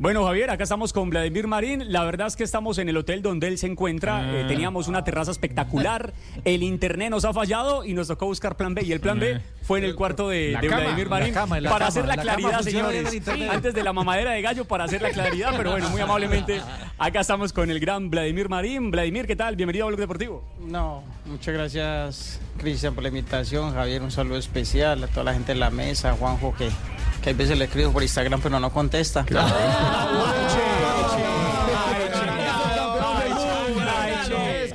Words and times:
Bueno, 0.00 0.24
Javier, 0.24 0.48
acá 0.50 0.62
estamos 0.62 0.92
con 0.92 1.10
Vladimir 1.10 1.48
Marín. 1.48 1.90
La 1.90 2.04
verdad 2.04 2.28
es 2.28 2.36
que 2.36 2.44
estamos 2.44 2.78
en 2.78 2.88
el 2.88 2.96
hotel 2.96 3.20
donde 3.20 3.48
él 3.48 3.58
se 3.58 3.66
encuentra. 3.66 4.18
Ah. 4.18 4.32
Eh, 4.32 4.44
teníamos 4.46 4.86
una 4.86 5.02
terraza 5.02 5.32
espectacular. 5.32 6.12
El 6.44 6.62
internet 6.62 7.10
nos 7.10 7.24
ha 7.24 7.32
fallado 7.32 7.84
y 7.84 7.94
nos 7.94 8.06
tocó 8.06 8.26
buscar 8.26 8.56
plan 8.56 8.76
B. 8.76 8.82
Y 8.84 8.92
el 8.92 9.00
plan 9.00 9.18
B 9.18 9.40
fue 9.62 9.80
en 9.80 9.86
el 9.86 9.96
cuarto 9.96 10.28
de, 10.28 10.52
La 10.52 10.60
de 10.60 10.68
cama, 10.68 10.82
Vladimir 10.82 11.06
la 11.06 11.10
Marín. 11.10 11.34
cama, 11.34 11.60
la 11.60 11.70
para 11.70 11.78
cama, 11.86 11.88
hacer 11.88 12.06
la, 12.06 12.16
claridad, 12.16 12.60
señores. 12.60 13.28
Antes 13.50 13.74
de 13.74 13.82
la 13.82 13.92
mamadera 13.92 14.30
de 14.30 14.40
gallo, 14.40 14.64
para 14.66 14.84
hacer 14.84 15.02
la 15.02 15.10
claridad. 15.10 15.54
Pero 15.56 15.72
bueno, 15.72 15.90
muy 15.90 16.00
amablemente, 16.00 16.60
acá 16.96 17.18
estamos 17.18 17.52
con 17.52 17.68
el 17.68 17.80
gran 17.80 18.08
Vladimir 18.08 18.48
Marín. 18.48 18.92
Vladimir, 18.92 19.26
¿qué 19.26 19.34
tal? 19.34 19.56
Bienvenido 19.56 19.86
a 19.86 19.88
Blog 19.88 19.98
Deportivo. 19.98 20.44
No, 20.60 21.02
muchas 21.26 21.54
gracias 21.54 22.40
Cristian 22.58 22.94
por 22.94 23.02
la 23.02 23.08
invitación, 23.08 23.72
Javier, 23.72 24.02
un 24.02 24.10
saludo 24.10 24.36
especial 24.36 25.02
a 25.04 25.06
toda 25.06 25.24
la 25.24 25.32
gente 25.32 25.54
de 25.54 25.58
la 25.58 25.70
mesa, 25.70 26.12
Juanjo 26.12 26.54
que, 26.54 26.68
que 27.22 27.30
a 27.30 27.32
veces 27.32 27.58
le 27.58 27.64
escribo 27.64 27.92
por 27.92 28.02
Instagram 28.02 28.40
pero 28.40 28.60
no 28.60 28.70
contesta. 28.70 29.24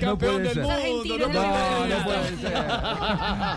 campeón 0.04 0.44
del 0.44 0.62
mundo. 0.62 1.18
No 1.18 1.28
no 1.28 2.04
puede 2.04 2.38
ser. 2.38 2.54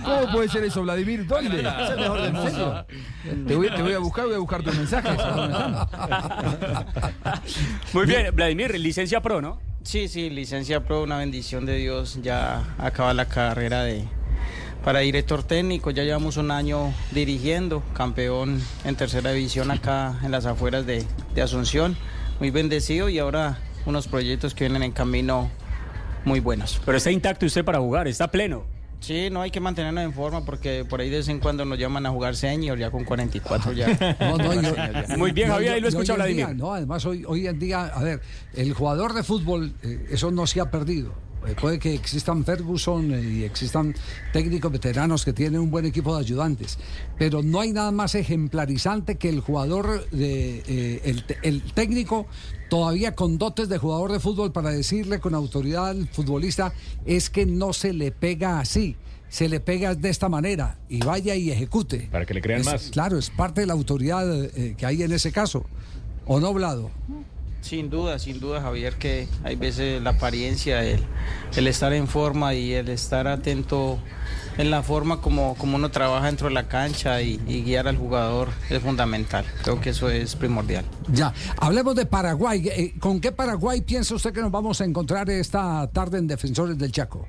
¿Cómo 0.05 0.33
puede 0.33 0.49
ser 0.49 0.65
eso, 0.65 0.83
Vladimir? 0.83 1.27
¿Dónde? 1.27 1.61
Es 1.61 1.91
el 1.91 1.97
mejor 1.97 2.23
del 2.23 2.33
mundo. 2.33 2.87
Te 3.47 3.57
voy, 3.57 3.71
te 3.71 3.83
voy 3.83 3.93
a 3.93 3.99
buscar, 3.99 4.27
voy 4.27 4.35
a 4.35 4.39
buscar 4.39 4.63
tus 4.63 4.77
mensajes. 4.77 5.19
Muy 7.93 8.07
bien, 8.07 8.35
Vladimir, 8.35 8.79
licencia 8.79 9.21
pro, 9.21 9.41
¿no? 9.43 9.61
Sí, 9.83 10.09
sí, 10.09 10.31
licencia 10.31 10.85
pro, 10.85 11.03
una 11.03 11.19
bendición 11.19 11.65
de 11.65 11.77
Dios, 11.77 12.19
ya 12.23 12.65
acaba 12.79 13.15
la 13.15 13.27
carrera 13.27 13.85
de 13.85 14.09
para 14.87 15.01
director 15.01 15.43
técnico, 15.43 15.91
ya 15.91 16.05
llevamos 16.05 16.37
un 16.37 16.53
año 16.53 16.95
dirigiendo, 17.11 17.83
campeón 17.93 18.63
en 18.85 18.95
tercera 18.95 19.33
división 19.33 19.73
acá 19.73 20.17
en 20.23 20.31
las 20.31 20.47
afueras 20.47 20.87
de, 20.87 21.05
de 21.35 21.43
Asunción, 21.43 21.97
muy 22.39 22.53
bendecido 22.53 23.09
y 23.09 23.19
ahora 23.19 23.59
unos 23.85 24.07
proyectos 24.07 24.55
que 24.55 24.63
vienen 24.67 24.85
en 24.85 24.93
camino 24.93 25.51
muy 26.25 26.39
buenos. 26.39 26.81
Pero 26.87 26.99
está 26.99 27.11
intacto 27.11 27.47
usted 27.47 27.65
para 27.65 27.81
jugar, 27.81 28.07
está 28.07 28.31
pleno. 28.31 28.63
Sí, 29.01 29.29
no 29.29 29.43
hay 29.43 29.51
que 29.51 29.59
mantenernos 29.59 30.05
en 30.05 30.13
forma 30.13 30.45
porque 30.45 30.85
por 30.89 31.01
ahí 31.01 31.11
de 31.11 31.17
vez 31.17 31.29
en 31.31 31.41
cuando 31.41 31.65
nos 31.65 31.81
llaman 31.81 32.07
a 32.07 32.11
jugar 32.11 32.37
senior, 32.37 32.79
ya 32.79 32.93
con 32.93 33.03
44 33.05 33.73
ya. 33.73 33.89
No, 34.21 34.39
no, 34.39 34.55
yo- 34.55 35.17
Muy 35.19 35.33
bien, 35.33 35.49
Javier, 35.49 35.73
ahí 35.73 35.81
lo 35.81 35.89
escucha 35.89 36.15
Vladimir. 36.15 36.55
no, 36.55 36.73
además 36.73 37.05
hoy, 37.07 37.25
hoy 37.27 37.49
en 37.49 37.59
día, 37.59 37.87
a 37.87 38.05
ver, 38.05 38.21
el 38.55 38.73
jugador 38.73 39.15
de 39.15 39.25
fútbol, 39.25 39.75
eh, 39.83 40.07
eso 40.13 40.31
no 40.31 40.47
se 40.47 40.61
ha 40.61 40.71
perdido. 40.71 41.26
Eh, 41.47 41.55
puede 41.61 41.79
que 41.79 41.95
existan 41.95 42.45
Ferguson 42.45 43.13
eh, 43.15 43.21
y 43.23 43.45
existan 43.45 43.95
técnicos 44.33 44.73
veteranos 44.73 45.25
que 45.25 45.33
tienen 45.33 45.61
un 45.61 45.71
buen 45.71 45.85
equipo 45.87 46.15
de 46.17 46.21
ayudantes, 46.23 46.79
pero 47.19 47.43
no 47.43 47.61
hay 47.61 47.73
nada 47.73 47.93
más 47.93 48.15
ejemplarizante 48.15 49.17
que 49.17 49.29
el 49.29 49.41
jugador, 49.41 50.09
de, 50.11 50.63
eh, 50.67 51.01
el, 51.05 51.25
el 51.43 51.63
técnico 51.73 52.27
todavía 52.69 53.15
con 53.15 53.39
dotes 53.39 53.69
de 53.69 53.79
jugador 53.79 54.11
de 54.13 54.19
fútbol 54.21 54.51
para 54.53 54.71
decirle 54.71 55.21
con 55.21 55.35
autoridad 55.35 55.89
al 55.89 56.09
futbolista 56.09 56.73
es 57.05 57.31
que 57.31 57.47
no 57.47 57.73
se 57.73 57.93
le 57.93 58.11
pega 58.13 58.59
así. 58.59 58.97
Se 59.29 59.49
le 59.49 59.59
pega 59.59 59.95
de 59.97 60.09
esta 60.09 60.29
manera 60.29 60.79
y 60.89 61.01
vaya 61.01 61.35
y 61.35 61.51
ejecute. 61.51 62.09
Para 62.13 62.25
que 62.25 62.33
le 62.35 62.41
crean 62.41 62.61
Es- 62.61 62.67
más. 62.67 62.83
Claro, 62.93 63.19
es 63.19 63.29
parte 63.31 63.61
de 63.61 63.67
la 63.67 63.73
autoridad 63.73 64.25
eh, 64.45 64.75
que 64.79 64.87
hay 64.87 65.03
en 65.03 65.11
ese 65.13 65.33
caso. 65.33 65.65
¿O 66.27 66.39
no, 66.41 66.53
Blado? 66.55 66.91
Sin 67.67 67.91
duda, 67.91 68.21
sin 68.21 68.39
duda, 68.39 68.61
Javier, 68.61 68.95
que 68.95 69.27
hay 69.43 69.57
veces 69.57 70.01
la 70.01 70.11
apariencia, 70.11 70.85
el, 70.85 71.01
el 71.57 71.67
estar 71.67 71.93
en 71.93 72.07
forma 72.07 72.55
y 72.55 72.73
el 72.73 72.89
estar 72.89 73.27
atento 73.27 73.99
en 74.57 74.71
la 74.71 74.85
forma 74.85 75.21
como, 75.21 75.57
como 75.57 75.75
uno 75.75 75.91
trabaja 75.91 76.27
dentro 76.27 76.47
de 76.47 76.55
la 76.55 76.69
cancha 76.69 77.21
y, 77.23 77.41
y 77.49 77.65
guiar 77.65 77.89
al 77.89 77.97
jugador 77.97 78.51
es 78.71 78.81
fundamental. 78.81 79.45
Creo 79.65 79.81
que 79.81 79.91
eso 79.91 80.09
es 80.09 80.37
primordial. 80.37 80.85
Ya, 81.09 81.35
hablemos 81.59 81.97
de 81.97 82.07
Paraguay. 82.07 82.69
Eh, 82.69 82.95
¿Con 83.01 83.19
qué 83.19 83.33
Paraguay 83.33 83.81
piensa 83.81 84.15
usted 84.15 84.33
que 84.33 84.43
nos 84.43 84.53
vamos 84.53 84.81
a 84.81 84.85
encontrar 84.85 85.29
esta 85.29 85.91
tarde 85.93 86.19
en 86.19 86.29
Defensores 86.29 86.79
del 86.79 86.93
Chaco? 86.93 87.27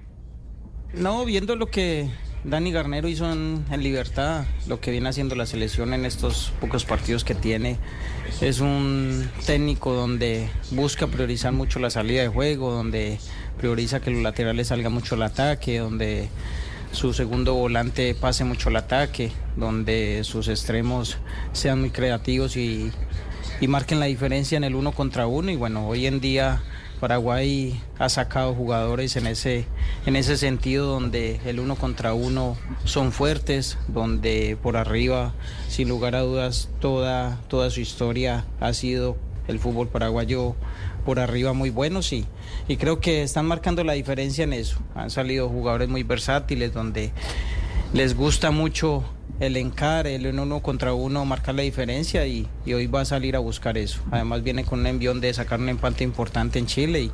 No, 0.93 1.25
viendo 1.25 1.55
lo 1.55 1.65
que 1.65 2.11
Dani 2.43 2.71
Garnero 2.71 3.07
hizo 3.07 3.31
en, 3.31 3.65
en 3.69 3.83
Libertad, 3.83 4.45
lo 4.67 4.79
que 4.79 4.91
viene 4.91 5.09
haciendo 5.09 5.35
la 5.35 5.45
selección 5.45 5.93
en 5.93 6.05
estos 6.05 6.53
pocos 6.61 6.85
partidos 6.85 7.23
que 7.23 7.35
tiene, 7.35 7.77
es 8.41 8.59
un 8.59 9.29
técnico 9.45 9.93
donde 9.93 10.49
busca 10.71 11.07
priorizar 11.07 11.51
mucho 11.51 11.79
la 11.79 11.89
salida 11.89 12.21
de 12.21 12.27
juego, 12.29 12.71
donde 12.71 13.19
prioriza 13.57 13.99
que 13.99 14.11
los 14.11 14.21
laterales 14.21 14.67
salgan 14.67 14.93
mucho 14.93 15.15
al 15.15 15.23
ataque, 15.23 15.79
donde 15.79 16.29
su 16.91 17.13
segundo 17.13 17.53
volante 17.53 18.15
pase 18.15 18.43
mucho 18.43 18.69
al 18.69 18.77
ataque, 18.77 19.31
donde 19.55 20.23
sus 20.23 20.47
extremos 20.47 21.17
sean 21.51 21.81
muy 21.81 21.89
creativos 21.89 22.55
y, 22.55 22.91
y 23.59 23.67
marquen 23.67 23.99
la 23.99 24.05
diferencia 24.05 24.57
en 24.57 24.63
el 24.63 24.75
uno 24.75 24.93
contra 24.93 25.27
uno. 25.27 25.51
Y 25.51 25.55
bueno, 25.55 25.87
hoy 25.87 26.05
en 26.05 26.21
día 26.21 26.61
Paraguay 26.99 27.79
ha 27.99 28.09
sacado 28.09 28.53
jugadores 28.53 29.15
en 29.15 29.27
ese, 29.27 29.65
en 30.05 30.15
ese 30.15 30.37
sentido 30.37 30.87
donde 30.87 31.39
el 31.45 31.59
uno 31.59 31.75
contra 31.75 32.13
uno 32.13 32.57
son 32.85 33.11
fuertes, 33.11 33.77
donde 33.87 34.57
por 34.61 34.77
arriba, 34.77 35.33
sin 35.67 35.89
lugar 35.89 36.15
a 36.15 36.21
dudas, 36.21 36.69
toda, 36.79 37.39
toda 37.47 37.69
su 37.69 37.81
historia 37.81 38.45
ha 38.59 38.73
sido 38.73 39.17
el 39.47 39.59
fútbol 39.59 39.87
paraguayo 39.87 40.55
por 41.05 41.19
arriba 41.19 41.53
muy 41.53 41.69
buenos 41.69 42.11
y, 42.11 42.25
y 42.67 42.77
creo 42.77 42.99
que 42.99 43.23
están 43.23 43.45
marcando 43.45 43.83
la 43.83 43.93
diferencia 43.93 44.43
en 44.43 44.53
eso. 44.53 44.79
Han 44.95 45.09
salido 45.09 45.49
jugadores 45.49 45.89
muy 45.89 46.03
versátiles 46.03 46.73
donde 46.73 47.11
les 47.93 48.15
gusta 48.15 48.51
mucho 48.51 49.03
el 49.39 49.55
encar, 49.57 50.07
el 50.07 50.25
uno 50.39 50.61
contra 50.61 50.93
uno, 50.93 51.23
marcar 51.25 51.55
la 51.55 51.61
diferencia 51.61 52.25
y, 52.25 52.47
hoy 52.65 52.87
va 52.87 53.01
a 53.01 53.05
salir 53.05 53.35
a 53.35 53.39
buscar 53.39 53.77
eso. 53.77 54.01
Además 54.11 54.43
viene 54.43 54.63
con 54.63 54.79
un 54.79 54.87
envión 54.87 55.21
de 55.21 55.33
sacar 55.33 55.59
un 55.59 55.69
empate 55.69 56.03
importante 56.03 56.57
en 56.59 56.65
Chile 56.65 57.11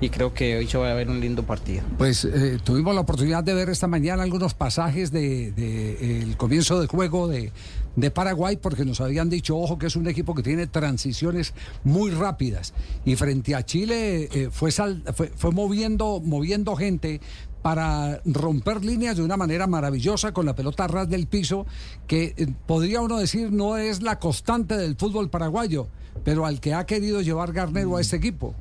y, 0.00 0.08
creo 0.10 0.34
que 0.34 0.56
hoy 0.56 0.66
se 0.66 0.76
va 0.78 0.90
a 0.90 0.94
ver 0.94 1.08
un 1.08 1.20
lindo 1.20 1.44
partido. 1.44 1.82
Pues 1.96 2.24
eh, 2.26 2.58
tuvimos 2.62 2.94
la 2.94 3.00
oportunidad 3.00 3.42
de 3.42 3.54
ver 3.54 3.70
esta 3.70 3.86
mañana 3.86 4.22
algunos 4.22 4.52
pasajes 4.54 5.10
de, 5.10 5.50
de, 5.52 6.20
el 6.22 6.36
comienzo 6.36 6.78
de 6.80 6.86
juego 6.86 7.26
de, 7.26 7.52
de 7.96 8.10
Paraguay 8.10 8.56
porque 8.56 8.84
nos 8.84 9.00
habían 9.00 9.30
dicho, 9.30 9.56
ojo, 9.56 9.78
que 9.78 9.86
es 9.86 9.96
un 9.96 10.06
equipo 10.06 10.34
que 10.34 10.42
tiene 10.42 10.66
transiciones 10.66 11.54
muy 11.84 12.10
rápidas. 12.10 12.74
Y 13.06 13.16
frente 13.16 13.54
a 13.54 13.64
Chile 13.64 14.28
eh, 14.32 14.48
fue, 14.52 14.70
sal- 14.70 15.02
fue 15.36 15.50
moviendo, 15.52 16.20
moviendo 16.22 16.76
gente 16.76 17.20
para 17.64 18.20
romper 18.26 18.84
líneas 18.84 19.16
de 19.16 19.22
una 19.22 19.38
manera 19.38 19.66
maravillosa 19.66 20.34
con 20.34 20.44
la 20.44 20.54
pelota 20.54 20.86
ras 20.86 21.08
del 21.08 21.26
piso, 21.26 21.64
que 22.06 22.34
eh, 22.36 22.46
podría 22.66 23.00
uno 23.00 23.16
decir 23.16 23.52
no 23.52 23.78
es 23.78 24.02
la 24.02 24.18
constante 24.18 24.76
del 24.76 24.96
fútbol 24.96 25.30
paraguayo, 25.30 25.88
pero 26.24 26.44
al 26.44 26.60
que 26.60 26.74
ha 26.74 26.84
querido 26.84 27.22
llevar 27.22 27.54
Garnero 27.54 27.96
a 27.96 28.02
este 28.02 28.16
equipo. 28.16 28.54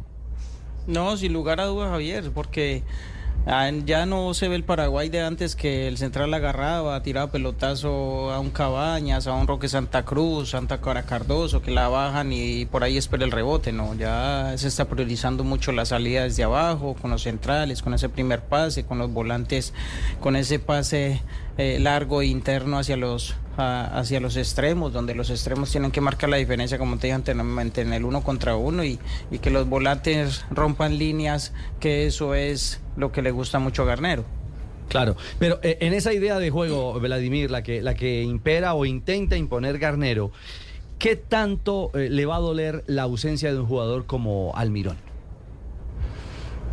No, 0.88 1.18
sin 1.18 1.34
lugar 1.34 1.60
a 1.60 1.66
dudas, 1.66 1.90
Javier, 1.90 2.32
porque 2.34 2.84
ya 3.46 4.06
no 4.06 4.34
se 4.34 4.48
ve 4.48 4.56
el 4.56 4.64
Paraguay 4.64 5.10
de 5.10 5.22
antes 5.22 5.56
que 5.56 5.88
el 5.88 5.98
central 5.98 6.34
agarraba, 6.34 7.04
tiraba 7.04 7.32
pelotazo 7.32 8.32
a 8.32 8.40
un 8.40 8.52
Cabañas, 8.52 9.28
a 9.28 9.34
un 9.34 9.48
Roque 9.48 9.68
Santa 9.68 10.04
Cruz, 10.06 10.52
Santa 10.52 10.80
Cara 10.80 11.04
Cardoso, 11.04 11.62
que 11.62 11.72
la 11.72 11.90
bajan 11.90 12.32
y 12.32 12.66
por 12.66 12.84
ahí 12.84 12.98
espera 12.98 13.26
el 13.26 13.32
rebote, 13.32 13.74
¿no? 13.74 13.96
Ya 13.96 14.54
se 14.56 14.70
está 14.70 14.86
priorizando 14.86 15.44
mucho 15.44 15.72
la 15.74 15.86
salida 15.86 16.24
desde 16.24 16.44
abajo, 16.44 16.96
con 17.02 17.12
los 17.12 17.24
centrales, 17.24 17.82
con 17.82 17.94
ese 17.94 18.08
primer 18.08 18.42
pase, 18.42 18.86
con 18.86 18.98
los 18.98 19.12
volantes, 19.12 19.74
con 20.22 20.36
ese 20.36 20.60
pase 20.60 21.22
eh, 21.58 21.80
largo 21.80 22.22
e 22.22 22.28
interno 22.28 22.80
hacia 22.80 22.96
los 22.96 23.36
a- 23.58 23.98
hacia 24.00 24.20
los 24.20 24.36
extremos, 24.38 24.94
donde 24.94 25.16
los 25.16 25.30
extremos 25.30 25.72
tienen 25.72 25.92
que 25.92 26.02
marcar 26.02 26.30
la 26.30 26.38
diferencia, 26.38 26.78
como 26.78 26.98
te 26.98 27.08
dije 27.08 27.16
anteriormente, 27.16 27.82
en 27.82 27.94
el 27.94 28.04
uno 28.06 28.22
contra 28.24 28.56
uno 28.56 28.84
y, 28.84 29.00
y 29.32 29.40
que 29.40 29.50
los 29.50 29.68
volantes 29.68 30.46
rompan 30.50 30.98
líneas, 30.98 31.54
que 31.80 32.06
eso 32.08 32.36
es 32.36 32.82
lo 32.98 33.12
que 33.12 33.22
le 33.22 33.32
gusta 33.32 33.60
mucho 33.60 33.84
a 33.84 33.86
Garnero. 33.86 34.24
Claro, 34.90 35.16
pero 35.40 35.60
eh, 35.64 35.78
en 35.82 35.94
esa 35.94 36.14
idea 36.14 36.38
de 36.40 36.50
juego, 36.50 37.00
Vladimir, 37.00 37.50
la 37.50 37.64
que, 37.64 37.82
la 37.82 37.96
que 37.96 38.22
impera 38.22 38.74
o 38.74 38.86
intenta 38.86 39.36
imponer 39.38 39.80
Garnero, 39.80 40.32
¿qué 41.00 41.16
tanto 41.16 41.90
eh, 41.96 42.10
le 42.10 42.26
va 42.26 42.36
a 42.36 42.40
doler 42.40 42.84
la 42.88 43.04
ausencia 43.04 43.52
de 43.54 43.60
un 43.60 43.66
jugador 43.66 44.06
como 44.06 44.52
Almirón? 44.56 44.98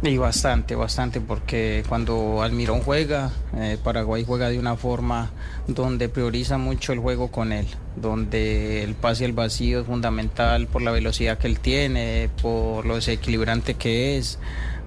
Y 0.02 0.16
bastante, 0.16 0.74
bastante, 0.76 1.20
porque 1.20 1.84
cuando 1.86 2.42
Almirón 2.42 2.80
juega, 2.80 3.32
eh, 3.54 3.76
Paraguay 3.84 4.24
juega 4.26 4.48
de 4.48 4.58
una 4.58 4.74
forma 4.76 5.30
donde 5.66 6.08
prioriza 6.08 6.56
mucho 6.56 6.94
el 6.94 7.00
juego 7.00 7.30
con 7.30 7.52
él, 7.52 7.66
donde 7.96 8.82
el 8.82 8.94
pase 8.94 9.26
al 9.26 9.32
vacío 9.32 9.80
es 9.80 9.86
fundamental 9.86 10.68
por 10.68 10.80
la 10.80 10.90
velocidad 10.90 11.36
que 11.36 11.48
él 11.48 11.60
tiene, 11.60 12.30
por 12.40 12.86
lo 12.86 12.94
desequilibrante 12.94 13.74
que 13.74 14.16
es, 14.16 14.38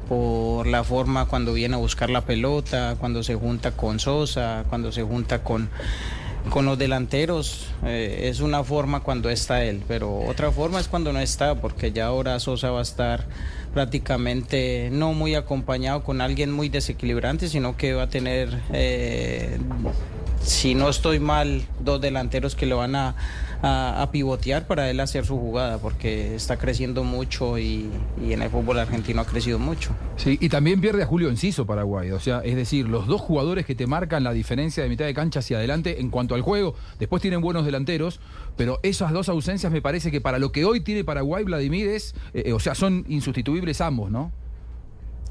por 0.10 0.65
la 0.65 0.83
forma 0.83 1.25
cuando 1.25 1.54
viene 1.54 1.75
a 1.75 1.77
buscar 1.77 2.10
la 2.10 2.21
pelota, 2.21 2.95
cuando 3.00 3.21
se 3.21 3.36
junta 3.36 3.74
con 3.74 4.00
Sosa, 4.00 4.65
cuando 4.68 4.92
se 4.92 5.04
junta 5.04 5.44
con, 5.44 5.69
con 6.50 6.66
los 6.66 6.78
delanteros 6.78 7.68
eh, 7.86 8.30
es 8.30 8.40
una 8.40 8.63
forma 8.63 9.01
cuando 9.01 9.30
está 9.30 9.63
él, 9.63 9.81
pero 9.88 10.19
otra 10.19 10.51
forma 10.51 10.80
es 10.80 10.88
cuando 10.88 11.13
no 11.13 11.19
está, 11.19 11.56
porque 11.56 11.92
ya 11.92 12.07
ahora 12.07 12.40
Sosa 12.40 12.72
va 12.72 12.80
a 12.80 12.84
estar 12.84 13.25
prácticamente 13.74 14.90
no 14.92 15.13
muy 15.13 15.36
acompañado 15.36 16.04
con 16.04 16.22
alguien 16.22 16.51
muy 16.51 16.69
desequilibrante, 16.69 17.48
sino 17.48 17.75
que 17.75 17.94
va 17.94 18.04
a 18.04 18.10
tener, 18.10 18.60
eh, 18.72 19.57
si 20.44 20.75
no 20.75 20.90
estoy 20.90 21.19
mal, 21.19 21.63
dos 21.80 22.00
delanteros 22.01 22.56
que 22.56 22.66
le 22.66 22.75
van 22.75 22.96
a, 22.96 23.16
a, 23.65 24.10
pivotear 24.12 24.68
para 24.68 24.89
él 24.89 25.00
hacer 25.00 25.25
su 25.25 25.38
jugada, 25.38 25.77
porque 25.77 26.36
está 26.36 26.57
creciendo 26.57 27.04
mucho 27.04 27.57
y, 27.57 27.89
y, 28.21 28.33
en 28.33 28.42
el 28.42 28.50
fútbol 28.50 28.80
argentino 28.80 29.21
ha 29.21 29.25
crecido 29.25 29.57
mucho. 29.57 29.92
Sí, 30.18 30.38
y 30.42 30.50
también 30.50 30.81
pierde 30.81 31.04
a 31.04 31.06
Julio 31.06 31.30
Enciso 31.30 31.65
Paraguay, 31.65 32.12
o 32.12 32.19
sea, 32.19 32.42
es 32.44 32.56
decir, 32.56 32.88
los 32.89 33.07
dos 33.07 33.21
jugadores 33.21 33.65
que 33.65 33.74
te 33.74 33.88
marcan 33.88 34.24
la 34.24 34.33
diferencia 34.33 34.83
de 34.83 34.89
mitad 34.89 35.06
de 35.06 35.13
cancha 35.13 35.39
hacia 35.39 35.57
adelante 35.57 36.01
en 36.01 36.10
cuanto 36.10 36.36
al 36.36 36.42
juego, 36.42 36.75
después 37.00 37.21
tienen 37.21 37.39
buenos 37.39 37.65
delanteros, 37.65 38.19
pero 38.57 38.80
esas 38.83 39.13
dos 39.13 39.30
ausencias 39.30 39.71
me 39.71 39.81
parece 39.81 40.12
que 40.12 40.19
para 40.19 40.39
lo 40.39 40.51
que 40.51 40.65
hoy 40.65 40.81
tiene 40.81 41.06
Paraguay, 41.06 41.45
Vladimir, 41.45 41.88
es, 41.88 42.15
eh, 42.33 42.51
o 42.51 42.60
sea, 42.60 42.75
son 42.75 43.06
insustituibles 43.07 43.80
ambos, 43.80 44.12
¿no? 44.12 44.31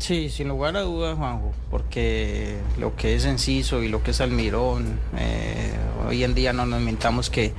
Sí, 0.02 0.30
sin 0.30 0.48
lugar 0.48 0.76
a 0.76 0.80
dudas, 0.80 1.16
Juanjo, 1.16 1.52
porque 1.70 2.56
lo 2.76 2.96
que 2.96 3.14
es 3.14 3.24
Enciso 3.24 3.84
y 3.84 3.88
lo 3.88 4.02
que 4.02 4.10
es 4.10 4.20
Almirón, 4.20 4.98
eh, 5.16 5.70
hoy 6.08 6.24
en 6.24 6.34
día 6.34 6.52
no 6.52 6.66
nos 6.66 6.80
mentamos 6.80 7.30
que 7.30 7.52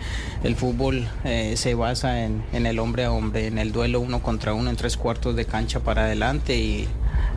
el 0.44 0.58
fútbol 0.58 1.08
eh, 1.24 1.54
se 1.56 1.74
basa 1.74 2.26
en, 2.26 2.44
el 2.52 2.80
hombre 2.80 3.06
a 3.06 3.14
hombre, 3.14 3.48
en 3.48 3.60
el 3.60 3.72
duelo 3.72 4.02
uno 4.02 4.22
contra 4.22 4.54
uno 4.54 4.70
en 4.70 4.76
tres 4.76 4.98
cuartos 4.98 5.38
de 5.38 5.46
cancha 5.46 5.80
para 5.80 6.04
adelante 6.04 6.58
y 6.58 6.86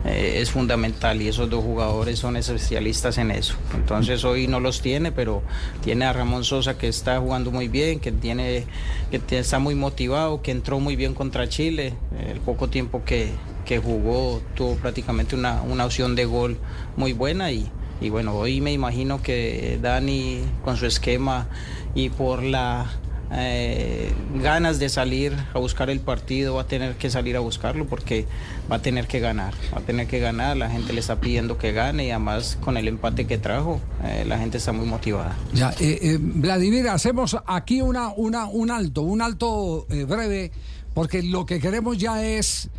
eh, 0.07 0.41
es 0.41 0.51
fundamental 0.51 1.21
y 1.21 1.27
esos 1.27 1.49
dos 1.49 1.63
jugadores 1.63 2.19
son 2.19 2.37
especialistas 2.37 3.17
en 3.17 3.31
eso. 3.31 3.55
Entonces 3.75 4.23
hoy 4.23 4.47
no 4.47 4.59
los 4.59 4.81
tiene, 4.81 5.11
pero 5.11 5.43
tiene 5.83 6.05
a 6.05 6.13
Ramón 6.13 6.43
Sosa 6.43 6.77
que 6.77 6.87
está 6.87 7.19
jugando 7.19 7.51
muy 7.51 7.67
bien, 7.67 7.99
que 7.99 8.11
tiene 8.11 8.65
que 9.11 9.37
está 9.37 9.59
muy 9.59 9.75
motivado, 9.75 10.41
que 10.41 10.51
entró 10.51 10.79
muy 10.79 10.95
bien 10.95 11.13
contra 11.13 11.47
Chile, 11.49 11.93
el 12.27 12.39
poco 12.39 12.69
tiempo 12.69 13.03
que 13.05 13.31
que 13.67 13.79
jugó 13.79 14.41
tuvo 14.55 14.75
prácticamente 14.75 15.35
una, 15.35 15.61
una 15.61 15.85
opción 15.85 16.15
de 16.15 16.23
gol 16.23 16.57
muy 16.95 17.11
buena 17.11 17.51
y, 17.51 17.69
y 17.99 18.09
bueno, 18.09 18.33
hoy 18.33 18.61
me 18.61 18.71
imagino 18.71 19.21
que 19.21 19.77
Dani 19.81 20.39
con 20.63 20.77
su 20.77 20.85
esquema 20.85 21.49
y 21.93 22.09
por 22.09 22.43
la 22.43 22.89
eh, 23.31 24.13
ganas 24.41 24.79
de 24.79 24.89
salir 24.89 25.33
a 25.53 25.59
buscar 25.59 25.89
el 25.89 25.99
partido, 25.99 26.55
va 26.55 26.61
a 26.61 26.67
tener 26.67 26.95
que 26.95 27.09
salir 27.09 27.35
a 27.35 27.39
buscarlo 27.39 27.85
porque 27.85 28.25
va 28.71 28.77
a 28.77 28.81
tener 28.81 29.07
que 29.07 29.19
ganar, 29.19 29.53
va 29.73 29.79
a 29.79 29.81
tener 29.81 30.07
que 30.07 30.19
ganar, 30.19 30.55
la 30.55 30.69
gente 30.69 30.93
le 30.93 30.99
está 30.99 31.19
pidiendo 31.19 31.57
que 31.57 31.73
gane 31.73 32.05
y 32.05 32.11
además 32.11 32.57
con 32.61 32.77
el 32.77 32.87
empate 32.87 33.27
que 33.27 33.37
trajo, 33.37 33.81
eh, 34.03 34.23
la 34.25 34.37
gente 34.37 34.57
está 34.57 34.71
muy 34.71 34.85
motivada. 34.85 35.35
Ya, 35.53 35.73
eh, 35.79 36.17
Vladimir, 36.19 36.87
hacemos 36.87 37.37
aquí 37.45 37.81
una, 37.81 38.09
una, 38.15 38.45
un 38.45 38.71
alto, 38.71 39.01
un 39.01 39.21
alto 39.21 39.85
breve, 40.07 40.51
porque 40.93 41.21
lo 41.21 41.45
que 41.45 41.59
queremos 41.59 41.97
ya 41.97 42.23
es 42.23 42.69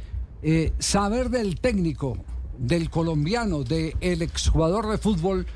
saber 0.79 1.31
del 1.31 1.61
técnico, 1.61 2.17
del 2.59 2.91
colombiano, 2.91 3.65
del 3.65 4.23
exjugador 4.23 4.91
de 4.91 4.99
fútbol, 4.99 5.47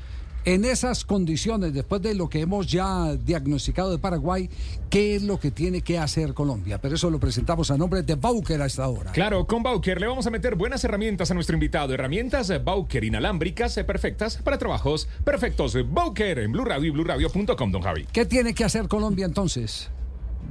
en 0.45 0.65
esas 0.65 1.05
condiciones, 1.05 1.73
después 1.73 2.01
de 2.01 2.15
lo 2.15 2.29
que 2.29 2.41
hemos 2.41 2.67
ya 2.67 3.15
diagnosticado 3.15 3.91
de 3.91 3.97
Paraguay, 3.97 4.49
¿qué 4.89 5.15
es 5.15 5.23
lo 5.23 5.39
que 5.39 5.51
tiene 5.51 5.81
que 5.81 5.97
hacer 5.97 6.33
Colombia? 6.33 6.79
Pero 6.79 6.95
eso 6.95 7.09
lo 7.09 7.19
presentamos 7.19 7.71
a 7.71 7.77
nombre 7.77 8.01
de 8.01 8.15
Bauker 8.15 8.61
a 8.61 8.65
esta 8.65 8.87
hora. 8.87 9.11
Claro, 9.11 9.47
con 9.47 9.63
Bauker 9.63 9.99
le 9.99 10.07
vamos 10.07 10.27
a 10.27 10.31
meter 10.31 10.55
buenas 10.55 10.83
herramientas 10.83 11.31
a 11.31 11.33
nuestro 11.33 11.55
invitado. 11.55 11.93
Herramientas 11.93 12.51
Bauker 12.63 13.03
inalámbricas 13.03 13.75
perfectas 13.85 14.37
para 14.37 14.57
trabajos 14.57 15.07
perfectos. 15.23 15.77
Bauker 15.89 16.39
en 16.39 16.51
Blue 16.51 16.65
Radio 16.65 16.87
y 16.87 16.91
BlueRadio.com, 16.91 17.71
don 17.71 17.81
Javi. 17.81 18.05
¿Qué 18.11 18.25
tiene 18.25 18.53
que 18.53 18.63
hacer 18.63 18.87
Colombia 18.87 19.25
entonces? 19.25 19.89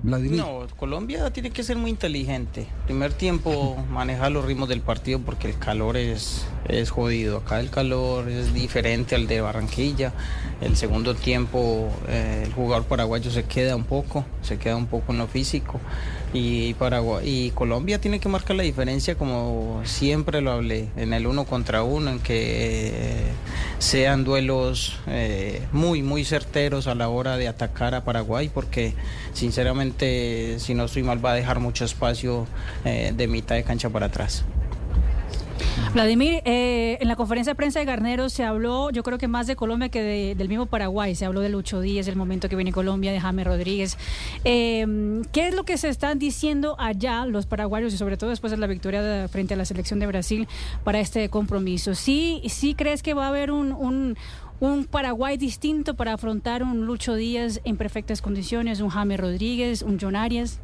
No, 0.03 0.67
Colombia 0.77 1.33
tiene 1.33 1.50
que 1.50 1.62
ser 1.62 1.77
muy 1.77 1.91
inteligente. 1.91 2.67
Primer 2.87 3.12
tiempo 3.12 3.77
manejar 3.91 4.33
los 4.33 4.44
ritmos 4.44 4.69
del 4.69 4.81
partido 4.81 5.21
porque 5.21 5.49
el 5.49 5.59
calor 5.59 5.97
es, 5.97 6.44
es 6.69 6.91
jodido. 6.91 7.39
Acá 7.39 7.61
el 7.61 7.71
calor 7.71 8.29
es 8.29 8.53
diferente 8.53 9.15
al 9.15 9.29
de 9.29 9.41
Barranquilla. 9.41 10.12
El 10.61 10.77
segundo 10.77 11.15
tiempo 11.15 11.89
eh, 12.09 12.43
el 12.47 12.53
jugador 12.53 12.85
paraguayo 12.85 13.31
se 13.31 13.44
queda 13.44 13.77
un 13.77 13.85
poco, 13.85 14.25
se 14.43 14.59
queda 14.59 14.77
un 14.77 14.87
poco 14.87 15.12
en 15.12 15.19
lo 15.19 15.29
físico 15.29 15.81
y 16.32 16.75
Paraguay 16.75 17.29
y 17.29 17.50
Colombia 17.50 18.00
tiene 18.00 18.19
que 18.19 18.29
marcar 18.29 18.56
la 18.56 18.62
diferencia 18.62 19.17
como 19.17 19.82
siempre 19.84 20.40
lo 20.40 20.52
hablé 20.52 20.88
en 20.96 21.12
el 21.12 21.26
uno 21.26 21.44
contra 21.44 21.82
uno 21.82 22.11
en 22.11 22.20
que 22.20 22.88
eh, 22.88 23.32
sean 23.79 24.25
duelos 24.25 24.99
eh, 25.06 25.62
muy 25.73 26.02
muy 26.02 26.25
certeros 26.25 26.87
a 26.87 26.94
la 26.94 27.08
hora 27.08 27.37
de 27.37 27.49
atacar 27.49 27.94
a 27.94 28.05
Paraguay 28.05 28.50
porque 28.52 28.94
sinceramente 29.34 30.58
si 30.58 30.75
no 30.75 30.84
estoy 30.84 31.02
mal 31.02 31.25
va 31.25 31.32
a 31.32 31.34
dejar 31.34 31.61
mucho 31.61 31.84
espacio 31.84 32.46
eh, 32.85 33.12
de 33.14 33.28
mitad 33.28 33.55
de 33.55 33.64
cancha 33.64 33.90
para 33.90 34.06
atrás. 34.06 34.44
Vladimir, 35.95 36.43
eh, 36.45 36.99
en 37.01 37.09
la 37.09 37.17
conferencia 37.17 37.53
de 37.53 37.55
prensa 37.55 37.79
de 37.79 37.85
Garnero 37.85 38.29
se 38.29 38.45
habló, 38.45 38.91
yo 38.91 39.03
creo 39.03 39.19
que 39.19 39.29
más 39.29 39.47
de 39.47 39.57
Colombia 39.57 39.89
que 39.89 40.35
del 40.35 40.49
mismo 40.49 40.67
Paraguay. 40.67 41.15
Se 41.15 41.25
habló 41.25 41.41
de 41.41 41.49
Lucho 41.49 41.81
Díaz, 41.81 42.09
el 42.09 42.17
momento 42.17 42.49
que 42.49 42.57
viene 42.57 42.73
Colombia, 42.73 43.13
de 43.13 43.21
Jaime 43.21 43.45
Rodríguez. 43.45 43.99
Eh, 44.45 45.23
¿Qué 45.33 45.49
es 45.49 45.55
lo 45.55 45.65
que 45.65 45.77
se 45.77 45.89
están 45.89 46.19
diciendo 46.19 46.77
allá 46.79 47.27
los 47.27 47.47
paraguayos 47.47 47.93
y 47.93 47.99
sobre 47.99 48.17
todo 48.17 48.31
después 48.31 48.51
de 48.51 48.57
la 48.57 48.67
victoria 48.67 49.29
frente 49.29 49.55
a 49.55 49.57
la 49.57 49.65
selección 49.65 49.99
de 49.99 50.07
Brasil 50.07 50.49
para 50.85 51.01
este 51.01 51.29
compromiso? 51.29 51.95
¿Sí, 51.95 52.43
sí 52.49 52.75
crees 52.75 53.03
que 53.03 53.15
va 53.15 53.27
a 53.27 53.29
haber 53.29 53.51
un, 53.51 54.17
un 54.61 54.85
Paraguay 54.87 55.37
distinto 55.37 55.95
para 55.95 56.15
afrontar 56.15 56.63
un 56.63 56.87
Lucho 56.87 57.15
Díaz 57.15 57.61
en 57.65 57.77
perfectas 57.77 58.23
condiciones, 58.23 58.81
un 58.81 58.89
Jaime 58.89 59.17
Rodríguez, 59.17 59.83
un 59.83 59.99
John 60.01 60.17
Arias? 60.17 60.61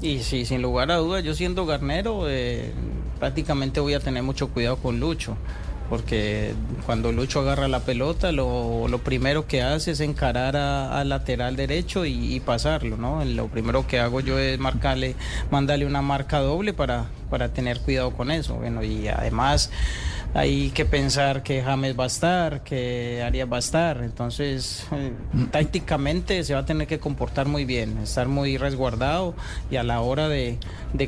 Y 0.00 0.20
sí, 0.20 0.44
sin 0.44 0.60
lugar 0.60 0.90
a 0.90 0.96
dudas, 0.96 1.24
yo 1.24 1.34
siendo 1.34 1.64
garnero, 1.64 2.28
eh, 2.28 2.70
prácticamente 3.18 3.80
voy 3.80 3.94
a 3.94 4.00
tener 4.00 4.22
mucho 4.22 4.48
cuidado 4.48 4.76
con 4.76 5.00
Lucho, 5.00 5.38
porque 5.88 6.52
cuando 6.84 7.12
Lucho 7.12 7.40
agarra 7.40 7.66
la 7.66 7.80
pelota, 7.80 8.30
lo, 8.30 9.00
primero 9.02 9.46
que 9.46 9.62
hace 9.62 9.92
es 9.92 10.00
encarar 10.00 10.54
al 10.56 11.08
lateral 11.08 11.56
derecho 11.56 12.04
y, 12.04 12.40
pasarlo, 12.40 12.98
¿no? 12.98 13.24
Lo 13.24 13.46
primero 13.48 13.86
que 13.86 13.98
hago 13.98 14.20
yo 14.20 14.38
es 14.38 14.58
marcarle, 14.58 15.14
mandarle 15.50 15.86
una 15.86 16.02
marca 16.02 16.40
doble 16.40 16.74
para, 16.74 17.06
para 17.30 17.48
tener 17.48 17.80
cuidado 17.80 18.10
con 18.10 18.30
eso. 18.30 18.56
Bueno, 18.56 18.82
y 18.84 19.08
además 19.08 19.70
hay 20.34 20.70
que 20.70 20.84
pensar 20.84 21.42
que 21.42 21.62
James 21.62 21.98
va 21.98 22.04
a 22.04 22.08
estar, 22.08 22.62
que 22.62 23.22
Arias 23.22 23.50
va 23.50 23.56
a 23.56 23.60
estar. 23.60 24.02
Entonces, 24.02 24.86
eh, 24.92 25.12
tácticamente 25.50 26.44
se 26.44 26.54
va 26.54 26.60
a 26.60 26.66
tener 26.66 26.86
que 26.86 26.98
comportar 26.98 27.46
muy 27.46 27.64
bien, 27.64 27.98
estar 27.98 28.28
muy 28.28 28.58
resguardado 28.58 29.34
y 29.70 29.76
a 29.76 29.82
la 29.82 30.00
hora 30.00 30.28
de, 30.28 30.58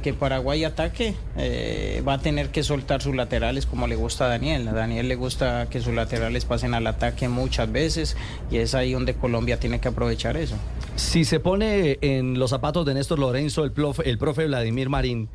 que 0.03 0.15
Paraguay 0.15 0.65
ataque, 0.65 1.15
eh, 1.37 2.03
va 2.07 2.15
a 2.15 2.19
tener 2.19 2.51
que 2.51 2.63
soltar 2.63 3.03
sus 3.03 3.15
laterales 3.15 3.67
como 3.67 3.87
le 3.87 3.97
gusta 3.97 4.27
a 4.27 4.29
Daniel. 4.29 4.67
A 4.69 4.73
Daniel 4.73 5.09
le 5.09 5.17
gusta 5.17 5.69
que 5.69 5.81
sus 5.81 5.95
laterales 5.95 6.45
pasen 6.45 6.75
al 6.75 6.87
ataque 6.87 7.29
muchas 7.29 7.71
veces 7.71 8.17
y 8.51 8.59
es 8.59 8.75
ahí 8.75 8.93
donde 8.93 9.15
Colombia 9.15 9.61
tiene 9.61 9.81
que 9.81 9.89
aprovechar 9.89 10.37
eso. 10.37 10.57
Si 10.97 11.25
se 11.25 11.39
pone 11.39 11.99
en 12.01 12.39
los 12.39 12.51
zapatos 12.51 12.85
de 12.85 12.95
Néstor 12.95 13.19
Lorenzo, 13.19 13.65
el 13.65 13.73
profe, 13.73 14.09
el 14.09 14.19
profe 14.19 14.47
Vladimir 14.47 14.89
Marín, 14.89 15.29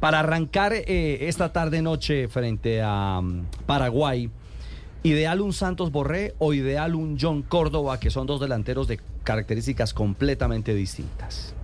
para 0.00 0.20
arrancar 0.20 0.72
eh, 0.72 1.28
esta 1.28 1.52
tarde-noche 1.52 2.28
frente 2.28 2.80
a 2.82 3.20
mm, 3.22 3.46
Paraguay, 3.66 4.30
¿ideal 5.02 5.40
un 5.40 5.52
Santos 5.52 5.90
Borré 5.90 6.34
o 6.38 6.54
ideal 6.54 6.94
un 6.94 7.16
John 7.20 7.42
Córdoba, 7.42 7.98
que 8.00 8.10
son 8.10 8.26
dos 8.26 8.40
delanteros 8.40 8.88
de 8.88 9.00
características 9.24 9.94
completamente 9.94 10.74
distintas? 10.74 11.54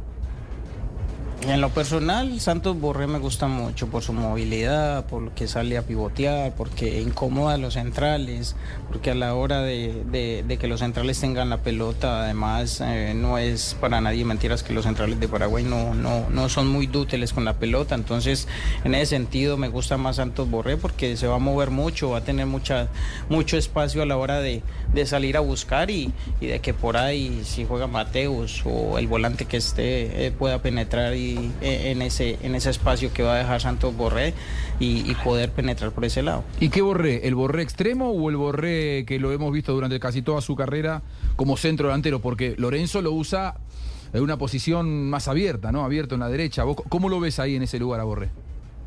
En 1.46 1.60
lo 1.60 1.68
personal, 1.68 2.40
Santos 2.40 2.80
Borré 2.80 3.06
me 3.06 3.18
gusta 3.18 3.48
mucho 3.48 3.88
por 3.88 4.02
su 4.02 4.14
movilidad, 4.14 5.04
por 5.04 5.20
lo 5.20 5.34
que 5.34 5.46
sale 5.46 5.76
a 5.76 5.82
pivotear, 5.82 6.54
porque 6.56 7.02
incomoda 7.02 7.54
a 7.54 7.58
los 7.58 7.74
centrales, 7.74 8.56
porque 8.88 9.10
a 9.10 9.14
la 9.14 9.34
hora 9.34 9.60
de, 9.60 10.56
que 10.58 10.68
los 10.68 10.80
centrales 10.80 11.20
tengan 11.20 11.50
la 11.50 11.58
pelota, 11.58 12.22
además 12.24 12.80
eh, 12.80 13.12
no 13.14 13.36
es 13.36 13.76
para 13.78 14.00
nadie 14.00 14.24
mentiras 14.24 14.62
que 14.62 14.72
los 14.72 14.84
centrales 14.86 15.20
de 15.20 15.28
Paraguay 15.28 15.64
no, 15.64 15.92
no, 15.92 16.30
no 16.30 16.48
son 16.48 16.66
muy 16.66 16.86
dútiles 16.86 17.34
con 17.34 17.44
la 17.44 17.58
pelota, 17.58 17.94
entonces 17.94 18.48
en 18.82 18.94
ese 18.94 19.06
sentido 19.14 19.58
me 19.58 19.68
gusta 19.68 19.98
más 19.98 20.16
Santos 20.16 20.50
Borré 20.50 20.78
porque 20.78 21.16
se 21.18 21.26
va 21.26 21.36
a 21.36 21.40
mover 21.40 21.70
mucho, 21.70 22.10
va 22.10 22.18
a 22.18 22.24
tener 22.24 22.46
mucha, 22.46 22.88
mucho 23.28 23.58
espacio 23.58 24.02
a 24.02 24.06
la 24.06 24.16
hora 24.16 24.40
de, 24.40 24.62
salir 25.04 25.36
a 25.36 25.40
buscar 25.40 25.90
y, 25.90 26.12
de 26.40 26.60
que 26.60 26.72
por 26.72 26.96
ahí 26.96 27.42
si 27.44 27.66
juega 27.66 27.86
Mateus 27.86 28.62
o 28.64 28.96
el 28.96 29.06
volante 29.08 29.44
que 29.44 29.58
esté 29.58 30.26
eh, 30.26 30.30
pueda 30.30 30.62
penetrar 30.62 31.14
y 31.14 31.33
eh, 31.60 31.90
en, 31.90 32.02
ese, 32.02 32.38
en 32.42 32.54
ese 32.54 32.70
espacio 32.70 33.12
que 33.12 33.22
va 33.22 33.34
a 33.34 33.38
dejar 33.38 33.60
Santos 33.60 33.96
Borré 33.96 34.34
y, 34.78 35.14
poder 35.24 35.50
penetrar 35.50 35.92
por 35.92 36.04
ese 36.04 36.22
lado. 36.22 36.44
¿Y 36.60 36.68
qué 36.68 36.82
Borré? 36.82 37.26
¿El 37.26 37.34
Borré 37.34 37.62
extremo 37.62 38.10
o 38.10 38.30
el 38.30 38.36
Borré 38.36 39.04
que 39.06 39.18
lo 39.18 39.32
hemos 39.32 39.52
visto 39.52 39.72
durante 39.72 39.98
casi 40.00 40.22
toda 40.22 40.40
su 40.40 40.56
carrera 40.56 41.02
como 41.36 41.56
centro 41.56 41.88
delantero? 41.88 42.20
Porque 42.20 42.54
Lorenzo 42.58 43.00
lo 43.00 43.12
usa 43.12 43.56
en 44.12 44.22
una 44.22 44.36
posición 44.36 45.08
más 45.08 45.28
abierta, 45.28 45.72
¿no? 45.72 45.84
Abierto 45.84 46.14
en 46.14 46.20
la 46.20 46.28
derecha. 46.28 46.64
¿Cómo 46.88 47.08
lo 47.08 47.20
ves 47.20 47.38
ahí 47.38 47.56
en 47.56 47.62
ese 47.62 47.78
lugar 47.78 48.00
a 48.00 48.04
Borré? 48.04 48.28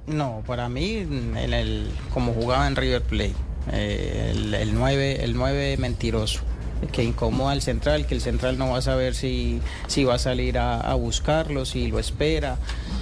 No, 0.06 0.44
para 0.46 0.70
mí, 0.70 0.98
en 0.98 1.36
el, 1.36 1.90
como 2.14 2.34
jugaba 2.34 2.68
en 2.68 2.76
River 2.76 3.02
Plate, 3.02 3.36
eh, 3.72 4.34
el, 4.36 4.54
el, 4.54 4.74
9, 4.74 5.24
el 5.24 5.34
9 5.34 5.78
mentiroso 5.78 6.42
que 6.92 7.04
incomoda 7.04 7.52
al 7.52 7.62
central, 7.62 8.06
que 8.06 8.16
el 8.16 8.22
central 8.22 8.58
no 8.58 8.70
va 8.72 8.78
a 8.78 8.82
saber 8.82 9.16
si, 9.16 9.60
si 9.88 10.04
va 10.04 10.16
a 10.16 10.20
salir 10.20 10.58
a, 10.58 10.94
buscarlo, 10.96 11.66
si 11.66 11.88
lo 11.88 12.00
espera. 12.00 12.58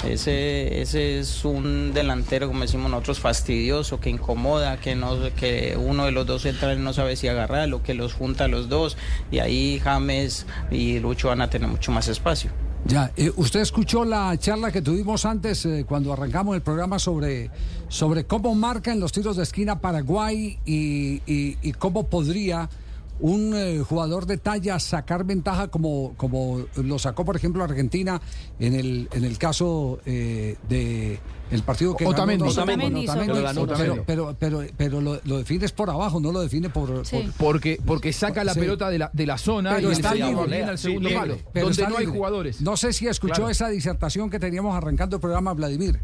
Ese, 0.08 0.82
ese 0.82 1.20
es 1.20 1.44
un 1.46 1.94
delantero, 1.94 2.48
como 2.48 2.62
decimos 2.62 2.92
nosotros, 2.92 3.20
fastidioso, 3.20 4.00
que 4.00 4.10
incomoda, 4.10 4.78
que, 4.78 4.96
no, 4.96 5.18
que 5.36 5.78
uno 5.82 6.06
de 6.06 6.12
los 6.12 6.26
dos 6.26 6.44
centrales 6.44 6.80
no 6.80 6.94
sabe 6.94 7.16
si 7.16 7.28
agarrarlo, 7.28 7.82
que 7.84 7.94
los 7.94 8.14
junta 8.14 8.46
a 8.46 8.48
los 8.48 8.70
dos, 8.70 8.98
y 9.32 9.40
ahí 9.40 9.80
James 9.84 10.46
y 10.72 11.00
Lucho 11.00 11.30
van 11.30 11.42
a 11.42 11.50
tener 11.50 11.68
mucho 11.68 11.92
más 11.92 12.08
espacio. 12.08 12.52
Ya, 12.88 13.12
eh, 13.18 13.32
usted 13.36 13.62
escuchó 13.62 14.06
la 14.06 14.38
charla 14.38 14.72
que 14.72 14.80
tuvimos 14.82 15.26
antes 15.26 15.66
eh, 15.66 15.86
cuando 15.88 16.14
arrancamos 16.14 16.56
el 16.56 16.62
programa 16.62 17.00
sobre, 17.00 17.50
sobre 17.88 18.26
cómo 18.26 18.54
marca 18.54 18.92
en 18.92 19.00
los 19.00 19.12
tiros 19.12 19.38
de 19.38 19.44
esquina 19.44 19.80
Paraguay 19.80 20.60
y, 20.66 21.22
y- 21.26 21.58
y 21.64 21.72
cómo 21.74 22.06
podría 22.08 22.70
un 23.20 23.54
eh, 23.56 23.80
jugador 23.88 24.26
de 24.26 24.38
talla 24.38 24.80
sacar 24.80 25.24
ventaja 25.24 25.70
como, 25.70 26.14
como 26.18 26.66
lo 26.76 27.00
sacó, 27.00 27.24
por 27.26 27.36
ejemplo, 27.36 27.64
Argentina 27.64 28.22
en 28.60 28.74
el, 28.74 29.08
en 29.14 29.24
el 29.24 29.38
caso 29.38 30.00
eh, 30.06 30.58
de 30.68 31.20
el 31.52 31.62
partido 31.64 31.96
que 31.96 32.06
Otamendi. 32.08 32.44
ganó 32.44 32.52
2-1 32.52 32.56
con 32.56 32.64
Otamendi, 32.64 33.08
Otamendi, 33.08 33.74
pero 33.78 34.04
pero, 34.06 34.36
pero, 34.40 34.64
pero, 34.76 35.02
lo, 35.02 35.20
lo 35.26 35.38
defines 35.38 35.72
por 35.72 35.90
abajo, 35.92 36.20
no 36.20 36.32
lo 36.32 36.42
define 36.42 36.70
por... 36.70 37.06
Sí. 37.06 37.18
por- 37.38 37.56
Porque, 37.56 37.80
porque 37.86 38.12
saca 38.14 38.44
la 38.44 38.54
Sí. 38.56 38.60
pelota 38.62 38.90
de 38.90 38.98
la, 39.00 39.10
de 39.14 39.26
la 39.28 39.38
zona 39.38 39.76
Pero 39.76 39.90
y 39.90 39.94
está 39.94 40.14
libre. 40.16 40.64
al 40.64 40.78
segundo 40.78 41.08
Sí, 41.10 41.16
palo, 41.16 41.38
donde 41.54 41.72
está 41.72 41.88
no 41.90 41.98
hay 41.98 42.06
libre. 42.06 42.18
jugadores. 42.18 42.62
No 42.62 42.76
sé 42.76 42.92
si 42.94 43.08
escuchó 43.08 43.36
Claro. 43.36 43.50
esa 43.52 43.70
disertación 43.70 44.30
que 44.30 44.40
teníamos 44.40 44.76
arrancando 44.76 45.18
el 45.18 45.22
programa, 45.22 45.54
Vladimir. 45.54 46.00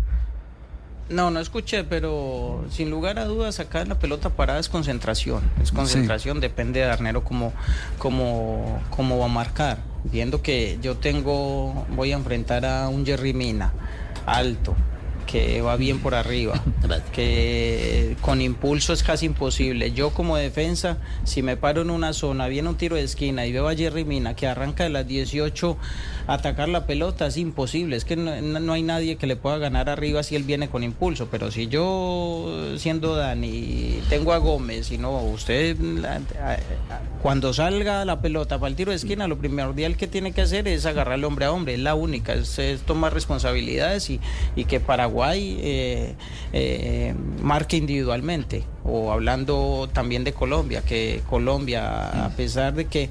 No, 1.11 1.29
no 1.29 1.41
escuché, 1.41 1.83
pero 1.83 2.63
sin 2.69 2.89
lugar 2.89 3.19
a 3.19 3.25
dudas 3.25 3.59
acá 3.59 3.81
en 3.81 3.89
la 3.89 3.99
pelota 3.99 4.29
parada 4.29 4.59
es 4.59 4.69
concentración. 4.69 5.41
Es 5.61 5.71
concentración, 5.71 6.39
depende 6.39 6.79
de 6.79 6.85
Arnero 6.85 7.23
cómo, 7.23 7.51
cómo, 7.97 8.81
cómo 8.89 9.19
va 9.19 9.25
a 9.25 9.29
marcar. 9.29 9.79
Viendo 10.05 10.41
que 10.41 10.79
yo 10.81 10.95
tengo, 10.97 11.85
voy 11.89 12.13
a 12.13 12.15
enfrentar 12.15 12.65
a 12.65 12.87
un 12.87 13.05
Jerry 13.05 13.33
Mina, 13.33 13.73
alto, 14.25 14.75
que 15.31 15.61
va 15.61 15.75
bien 15.77 15.99
por 15.99 16.15
arriba, 16.15 16.61
que 17.13 18.17
con 18.21 18.41
impulso 18.41 18.93
es 18.93 19.03
casi 19.03 19.25
imposible. 19.25 19.91
Yo 19.91 20.11
como 20.11 20.37
defensa, 20.37 20.97
si 21.23 21.41
me 21.41 21.57
paro 21.57 21.81
en 21.81 21.89
una 21.89 22.13
zona, 22.13 22.47
viene 22.47 22.69
un 22.69 22.75
tiro 22.75 22.95
de 22.95 23.03
esquina 23.03 23.45
y 23.45 23.51
veo 23.51 23.67
a 23.67 23.75
Jerry 23.75 24.03
Mina 24.05 24.35
que 24.35 24.47
arranca 24.47 24.83
de 24.83 24.89
las 24.89 25.07
18 25.07 25.77
a 26.20 26.20
atacar 26.27 26.69
la 26.69 26.85
pelota, 26.85 27.27
es 27.27 27.37
imposible. 27.37 27.95
Es 27.95 28.05
que 28.05 28.15
no, 28.15 28.39
no 28.41 28.73
hay 28.73 28.83
nadie 28.83 29.15
que 29.17 29.27
le 29.27 29.35
pueda 29.35 29.57
ganar 29.57 29.89
arriba 29.89 30.23
si 30.23 30.35
él 30.35 30.43
viene 30.43 30.69
con 30.69 30.83
impulso. 30.83 31.27
Pero 31.29 31.51
si 31.51 31.67
yo, 31.67 32.73
siendo 32.77 33.15
Dani, 33.15 34.01
tengo 34.09 34.33
a 34.33 34.37
Gómez 34.37 34.91
y 34.91 34.97
no, 34.97 35.21
usted 35.23 35.77
cuando 37.21 37.53
salga 37.53 38.03
la 38.05 38.21
pelota 38.21 38.59
para 38.59 38.69
el 38.69 38.75
tiro 38.75 38.91
de 38.91 38.97
esquina, 38.97 39.27
lo 39.27 39.37
primordial 39.37 39.95
que 39.95 40.07
tiene 40.07 40.31
que 40.31 40.41
hacer 40.41 40.67
es 40.67 40.85
agarrarle 40.85 41.25
hombre 41.25 41.45
a 41.45 41.51
hombre, 41.51 41.75
es 41.75 41.79
la 41.79 41.95
única, 41.95 42.33
es, 42.33 42.57
es 42.59 42.81
tomar 42.81 43.13
responsabilidades 43.13 44.09
y, 44.09 44.19
y 44.55 44.65
que 44.65 44.79
Paraguay 44.79 45.57
eh, 45.61 46.15
eh, 46.53 47.13
marque 47.41 47.77
individualmente. 47.77 48.63
O 48.83 49.11
hablando 49.11 49.89
también 49.93 50.23
de 50.23 50.33
Colombia, 50.33 50.81
que 50.81 51.21
Colombia, 51.29 52.25
a 52.25 52.29
pesar 52.29 52.73
de 52.73 52.85
que, 52.85 53.09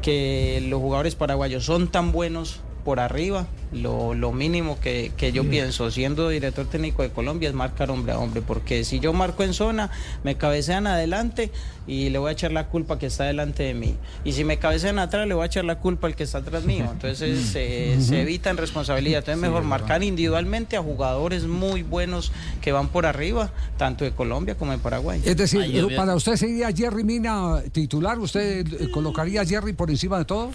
que 0.00 0.64
los 0.68 0.80
jugadores 0.80 1.14
paraguayos 1.14 1.64
son 1.64 1.88
tan 1.88 2.10
buenos 2.12 2.60
por 2.80 3.00
arriba, 3.00 3.46
lo, 3.72 4.14
lo 4.14 4.32
mínimo 4.32 4.78
que, 4.80 5.12
que 5.16 5.30
yo 5.32 5.44
pienso, 5.48 5.90
siendo 5.90 6.28
director 6.28 6.66
técnico 6.66 7.02
de 7.02 7.10
Colombia, 7.10 7.48
es 7.48 7.54
marcar 7.54 7.90
hombre 7.90 8.12
a 8.12 8.18
hombre, 8.18 8.42
porque 8.42 8.84
si 8.84 8.98
yo 9.00 9.12
marco 9.12 9.42
en 9.44 9.54
zona, 9.54 9.90
me 10.24 10.34
cabecean 10.36 10.86
adelante 10.86 11.50
y 11.86 12.10
le 12.10 12.18
voy 12.18 12.28
a 12.30 12.32
echar 12.32 12.52
la 12.52 12.68
culpa 12.68 12.98
que 12.98 13.06
está 13.06 13.24
delante 13.24 13.62
de 13.62 13.74
mí. 13.74 13.96
Y 14.24 14.32
si 14.32 14.44
me 14.44 14.58
cabecean 14.58 14.98
atrás, 14.98 15.26
le 15.28 15.34
voy 15.34 15.42
a 15.44 15.46
echar 15.46 15.64
la 15.64 15.78
culpa 15.78 16.06
al 16.06 16.14
que 16.16 16.24
está 16.24 16.38
atrás 16.38 16.64
mío. 16.64 16.88
Entonces 16.92 17.40
se- 17.48 18.00
se 18.00 18.20
evitan 18.22 18.56
responsabilidad. 18.56 19.18
Entonces 19.20 19.40
mejor 19.40 19.62
marcar 19.64 20.02
individualmente 20.02 20.76
a 20.76 20.82
jugadores 20.82 21.44
muy 21.44 21.82
buenos 21.82 22.32
que 22.60 22.72
van 22.72 22.88
por 22.88 23.06
arriba, 23.06 23.50
tanto 23.76 24.04
de 24.04 24.12
Colombia 24.12 24.56
como 24.56 24.72
de 24.72 24.78
Paraguay. 24.78 25.20
Es 25.24 25.36
decir, 25.36 25.60
Ay, 25.62 25.86
para 25.96 26.14
usted 26.14 26.36
sería 26.36 26.70
Jerry 26.72 27.04
Mina 27.04 27.62
titular, 27.72 28.18
¿usted 28.18 28.66
eh, 28.72 28.90
colocaría 28.90 29.42
a 29.42 29.44
Jerry 29.44 29.72
por 29.72 29.90
encima 29.90 30.18
de 30.18 30.24
todo? 30.24 30.50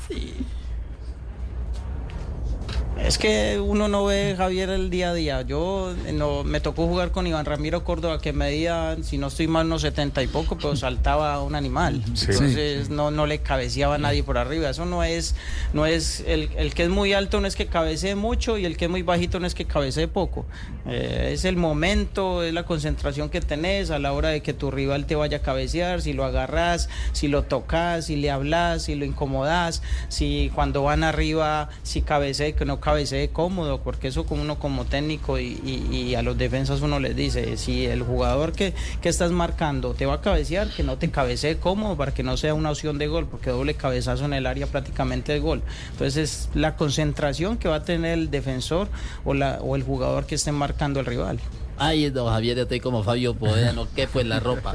Es 3.05 3.19
que 3.19 3.59
uno 3.59 3.87
no 3.87 4.05
ve 4.05 4.33
Javier 4.35 4.71
el 4.71 4.89
día 4.89 5.11
a 5.11 5.13
día. 5.13 5.41
Yo 5.43 5.93
eh, 6.07 6.11
no 6.11 6.43
me 6.43 6.59
tocó 6.59 6.87
jugar 6.87 7.11
con 7.11 7.27
Iván 7.27 7.45
Ramiro 7.45 7.83
Córdoba 7.83 8.19
que 8.19 8.33
medía, 8.33 8.97
si 9.03 9.19
no 9.19 9.27
estoy 9.27 9.47
mal, 9.47 9.67
unos 9.67 9.83
70 9.83 10.23
y 10.23 10.27
poco, 10.27 10.57
pero 10.57 10.75
saltaba 10.75 11.39
un 11.43 11.53
animal. 11.53 12.01
Sí. 12.15 12.31
Entonces 12.31 12.89
no, 12.89 13.11
no 13.11 13.27
le 13.27 13.39
cabeceaba 13.39 13.95
a 13.95 13.97
nadie 13.99 14.23
por 14.23 14.39
arriba. 14.39 14.71
Eso 14.71 14.85
no 14.85 15.03
es, 15.03 15.35
no 15.73 15.85
es 15.85 16.23
el, 16.25 16.49
el 16.57 16.73
que 16.73 16.83
es 16.83 16.89
muy 16.89 17.13
alto 17.13 17.41
no 17.41 17.47
es 17.47 17.55
que 17.55 17.67
cabecee 17.67 18.15
mucho 18.15 18.57
y 18.57 18.65
el 18.65 18.75
que 18.75 18.85
es 18.85 18.91
muy 18.91 19.03
bajito 19.03 19.39
no 19.39 19.45
es 19.45 19.53
que 19.53 19.65
cabecee 19.65 20.07
poco. 20.07 20.47
Eh, 20.87 21.29
es 21.33 21.45
el 21.45 21.57
momento, 21.57 22.41
es 22.41 22.53
la 22.53 22.63
concentración 22.63 23.29
que 23.29 23.39
tenés 23.39 23.91
a 23.91 23.99
la 23.99 24.13
hora 24.13 24.29
de 24.29 24.41
que 24.41 24.53
tu 24.53 24.71
rival 24.71 25.05
te 25.05 25.15
vaya 25.15 25.37
a 25.37 25.41
cabecear, 25.41 26.01
si 26.01 26.13
lo 26.13 26.25
agarras, 26.25 26.89
si 27.11 27.27
lo 27.27 27.43
tocas, 27.43 28.05
si 28.05 28.15
le 28.15 28.31
hablas, 28.31 28.83
si 28.83 28.95
lo 28.95 29.05
incomodas, 29.05 29.83
si 30.07 30.51
cuando 30.55 30.81
van 30.81 31.03
arriba, 31.03 31.69
si 31.83 32.01
cabecee, 32.01 32.53
que 32.53 32.65
no 32.65 32.79
cabecee 32.95 33.27
cómodo, 33.29 33.81
porque 33.81 34.07
eso 34.07 34.25
como 34.25 34.41
uno 34.41 34.57
como 34.57 34.85
técnico 34.85 35.37
y, 35.37 35.59
y- 35.65 35.95
y 35.95 36.15
a 36.15 36.21
los 36.21 36.37
defensas 36.37 36.79
uno 36.81 36.99
les 36.99 37.13
dice, 37.15 37.57
si 37.57 37.85
el 37.85 38.03
jugador 38.03 38.53
que, 38.53 38.73
que 39.01 39.09
estás 39.09 39.31
marcando 39.31 39.93
te 39.93 40.05
va 40.05 40.13
a 40.15 40.21
cabecear, 40.21 40.69
que 40.69 40.81
no 40.83 40.97
te 40.97 41.11
cabecee 41.11 41.57
cómodo 41.57 41.97
para 41.97 42.13
que 42.13 42.23
no 42.23 42.37
sea 42.37 42.53
una 42.53 42.71
opción 42.71 42.97
de 42.97 43.07
gol, 43.07 43.27
porque 43.27 43.49
doble 43.49 43.73
cabezazo 43.73 44.23
en 44.25 44.33
el 44.33 44.45
área 44.45 44.65
prácticamente 44.67 45.35
es 45.35 45.41
gol. 45.41 45.61
Entonces 45.91 46.17
es 46.17 46.49
la 46.55 46.77
concentración 46.77 47.57
que 47.57 47.67
va 47.67 47.75
a 47.77 47.83
tener 47.83 48.13
el 48.17 48.31
defensor 48.31 48.87
o, 49.25 49.33
la, 49.33 49.59
o 49.61 49.75
el 49.75 49.83
jugador 49.83 50.25
que 50.25 50.35
esté 50.35 50.53
marcando 50.53 51.01
el 51.01 51.05
rival. 51.05 51.39
Ay, 51.77 52.09
don 52.09 52.27
Javier, 52.31 52.55
yo 52.55 52.63
estoy 52.63 52.79
como 52.79 53.03
Fabio 53.03 53.33
Poveda, 53.33 53.73
no 53.73 53.85
qué 53.93 54.07
pues 54.07 54.25
la 54.25 54.39
ropa. 54.39 54.73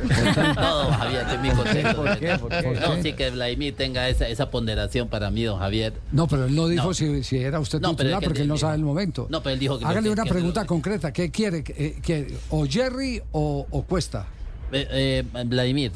No, 0.57 0.77
don 0.85 0.93
Javier, 0.93 1.23
estoy 1.23 1.39
muy 1.39 1.51
contento. 1.51 1.97
¿Por 1.97 2.19
qué? 2.19 2.39
¿Por 2.39 2.49
qué? 2.51 2.79
No, 2.81 3.03
sí 3.03 3.13
que 3.15 3.31
Vladimir 3.31 3.75
tenga 3.75 4.09
esa, 4.09 4.29
esa 4.29 4.51
ponderación 4.51 5.09
para 5.09 5.31
mí, 5.31 5.43
don 5.45 5.59
Javier. 5.59 5.95
No, 6.13 6.27
pero 6.29 6.45
él 6.45 6.55
no 6.55 6.69
dijo 6.69 6.85
No. 6.89 6.95
Si, 6.95 7.23
si 7.25 7.39
era 7.39 7.59
usted 7.59 7.81
No, 7.81 7.97
pero 7.97 8.09
titular 8.11 8.15
es 8.15 8.21
que 8.21 8.27
porque 8.27 8.43
él 8.43 8.49
no 8.49 8.57
sabe 8.59 8.75
el 8.77 8.83
momento. 8.83 9.27
No, 9.31 9.43
pero 9.43 9.55
él 9.55 9.59
dijo 9.61 9.79
que 9.79 9.85
Hágale 9.87 10.09
que- 10.09 10.13
una 10.13 10.25
que- 10.25 10.31
pregunta 10.31 10.61
que- 10.63 10.67
concreta. 10.67 11.13
¿Qué 11.13 11.31
quiere? 11.31 11.65
Eh, 11.69 11.99
que- 12.03 12.37
¿O 12.51 12.67
Jerry 12.67 13.23
o, 13.33 13.67
o 13.71 13.83
Cuesta? 13.83 14.27
Eh, 14.73 15.25
eh, 15.35 15.45
Vladimir, 15.47 15.93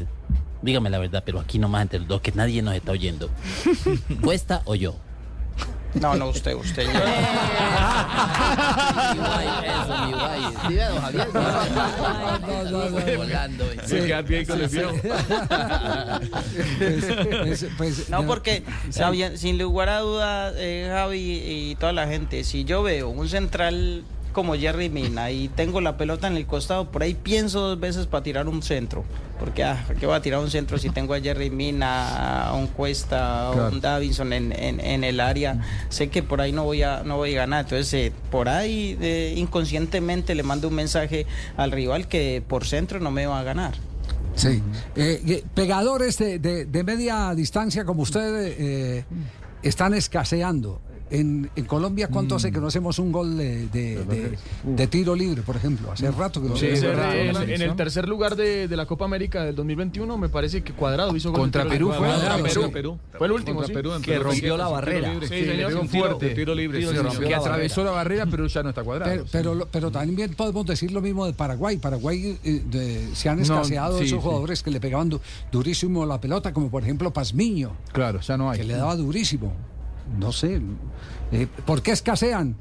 dígame 0.63 0.89
la 0.89 0.99
verdad, 0.99 1.23
pero 1.27 1.39
aquí 1.39 1.59
nomás 1.59 1.83
entre 1.83 1.99
los 2.01 2.09
dos, 2.09 2.21
que 2.23 2.33
nadie 2.33 2.63
nos 2.63 2.75
está 2.75 2.93
oyendo. 2.93 3.29
¿Cuesta 4.23 4.63
o 4.65 4.75
yo? 4.75 4.97
No, 5.95 6.15
no, 6.17 6.29
usted, 6.29 6.55
usted. 6.55 6.87
Fiel. 10.69 10.93
Pues, 16.79 17.67
pues, 17.77 18.09
No, 18.09 18.27
porque 18.27 18.63
sabía- 18.91 19.37
sin 19.37 19.59
lugar 19.59 19.89
a 19.89 20.01
dudas, 20.01 20.55
eh, 20.57 20.89
Javi 20.93 21.43
y 21.45 21.75
toda 21.77 21.93
la 21.93 22.07
gente, 22.07 22.45
si 22.45 22.65
yo 22.65 22.83
veo 22.83 23.09
un 23.11 23.29
central 23.29 24.05
como 24.35 24.55
Jerry 24.55 24.91
Mina 24.91 25.31
y 25.31 25.49
tengo 25.49 25.81
la 25.81 25.97
pelota 25.97 26.27
en 26.27 26.37
el 26.37 26.45
costado, 26.45 26.91
por 26.91 27.03
ahí 27.03 27.15
pienso 27.15 27.61
dos 27.61 27.81
veces 27.81 28.07
para 28.07 28.23
tirar 28.23 28.47
un 28.49 28.63
centro. 28.63 29.05
Porque, 29.41 29.65
ah, 29.65 29.85
¿qué 29.99 30.05
voy 30.07 30.15
a 30.15 30.21
tirar 30.21 30.41
un 30.41 30.51
centro 30.51 30.77
si 30.79 30.91
tengo 30.91 31.15
a 31.15 31.21
Jerry 31.21 31.49
Mina, 31.51 32.49
a 32.49 32.53
un 32.55 32.67
Cuesta, 32.67 33.49
a 33.49 33.53
Claro. 33.53 33.69
un 33.73 33.81
Davinson 33.81 34.33
en, 34.33 34.53
en- 34.53 34.81
en 34.81 35.05
el 35.05 35.21
área? 35.21 35.65
Sé 35.89 36.09
que 36.09 36.23
por 36.23 36.41
ahí 36.43 36.53
no 36.53 36.65
voy 36.65 36.83
a, 36.83 37.03
no 37.05 37.17
voy 37.17 37.35
a 37.35 37.39
ganar. 37.39 37.65
Entonces, 37.65 37.93
eh, 37.95 38.13
por 38.31 38.49
ahí 38.51 38.99
eh, 39.01 39.35
inconscientemente 39.37 40.35
le 40.35 40.43
mando 40.43 40.69
un 40.69 40.75
mensaje 40.75 41.27
al 41.57 41.73
rival 41.73 42.07
que 42.09 42.43
por 42.47 42.67
centro 42.67 43.01
no 43.01 43.11
me 43.11 43.27
va 43.27 43.41
a 43.41 43.43
ganar. 43.43 43.73
Sí. 44.37 44.63
Eh, 44.97 45.23
eh, 45.27 45.45
pegadores 45.55 46.19
de, 46.19 46.39
de- 46.39 46.65
de 46.67 46.85
media 46.85 47.33
distancia 47.35 47.85
como 47.85 48.03
usted 48.03 49.05
están 49.63 49.95
escaseando. 49.95 50.81
En, 51.11 51.51
en 51.55 51.65
Colombia, 51.67 52.09
¿cuánto 52.09 52.35
hace 52.37 52.51
que 52.51 52.59
no 52.59 52.67
hacemos 52.69 52.99
un 52.99 53.13
gol 53.13 53.37
de, 53.37 53.69
de- 53.69 54.05
de- 54.05 54.39
de 54.65 54.87
tiro 54.87 55.15
libre, 55.15 55.43
por 55.43 55.55
ejemplo? 55.55 55.93
Hace 55.93 56.11
rato 56.11 56.41
que 56.43 56.49
no 56.49 56.57
Sí, 56.57 56.67
se 56.77 56.77
en, 56.77 56.83
verdad. 56.97 57.49
en 57.49 57.63
el 57.63 57.77
tercer 57.77 58.09
lugar 58.09 58.37
de, 58.37 58.69
de 58.69 58.77
la 58.77 58.87
Copa 58.87 59.05
América 59.05 59.45
del 59.45 59.55
2021, 59.55 60.17
me 60.17 60.29
parece 60.31 60.63
que 60.63 60.73
Cuadrado 60.73 61.15
hizo 61.15 61.31
gol 61.31 61.41
Contra 61.41 61.67
Perú 61.69 61.93
fue, 61.97 62.09
Contra 62.09 62.37
Perú. 62.39 62.63
sí. 62.65 62.71
Perú. 62.73 62.99
Fue 63.19 63.27
el 63.27 63.33
último, 63.33 63.57
Contra 63.59 63.67
sí. 63.69 63.75
Perú 63.75 63.93
en 63.95 64.03
Que 64.03 64.19
rompió 64.19 64.57
la 64.57 64.69
barrera. 64.69 65.13
Sí, 65.29 65.35
le 65.43 65.67
pegó 65.67 65.81
tiro- 65.83 65.89
fuerte. 66.07 66.31
tiro 66.35 66.55
libre, 66.55 66.81
que 67.27 67.35
atravesó 67.35 67.85
la 67.85 67.91
barrera, 67.91 68.27
pero 68.27 68.47
ya 68.47 68.63
no 68.63 68.71
está 68.71 68.83
cuadrado. 68.83 69.11
Pero, 69.13 69.25
pero, 69.31 69.55
lo- 69.55 69.67
pero 69.67 69.91
también 69.91 70.35
podemos 70.35 70.65
decir 70.67 70.91
lo 70.91 71.01
mismo 71.03 71.27
de 71.27 71.35
Paraguay. 71.35 71.77
Paraguay 71.77 72.39
eh, 72.43 72.63
de- 72.71 73.15
se 73.15 73.29
han 73.29 73.37
No, 73.37 73.43
escaseado 73.43 73.99
sí, 73.99 74.05
esos 74.07 74.19
sí. 74.21 74.25
jugadores 74.27 74.63
que 74.63 74.71
le 74.71 74.81
pegaban 74.81 75.11
du- 75.11 75.21
durísimo 75.53 76.07
la 76.07 76.19
pelota, 76.21 76.53
como 76.55 76.71
por 76.71 76.83
ejemplo 76.83 77.13
Pazmiño, 77.13 77.73
Claro, 77.93 78.21
ya 78.21 78.37
no 78.39 78.51
hay. 78.51 78.59
que 78.59 78.65
le 78.65 78.75
daba 78.75 78.97
durísimo. 78.97 79.53
No 80.19 80.33
sé. 80.33 80.61
eh, 81.33 81.47
¿Por 81.67 81.83
qué 81.83 81.93
escasean? 81.93 82.57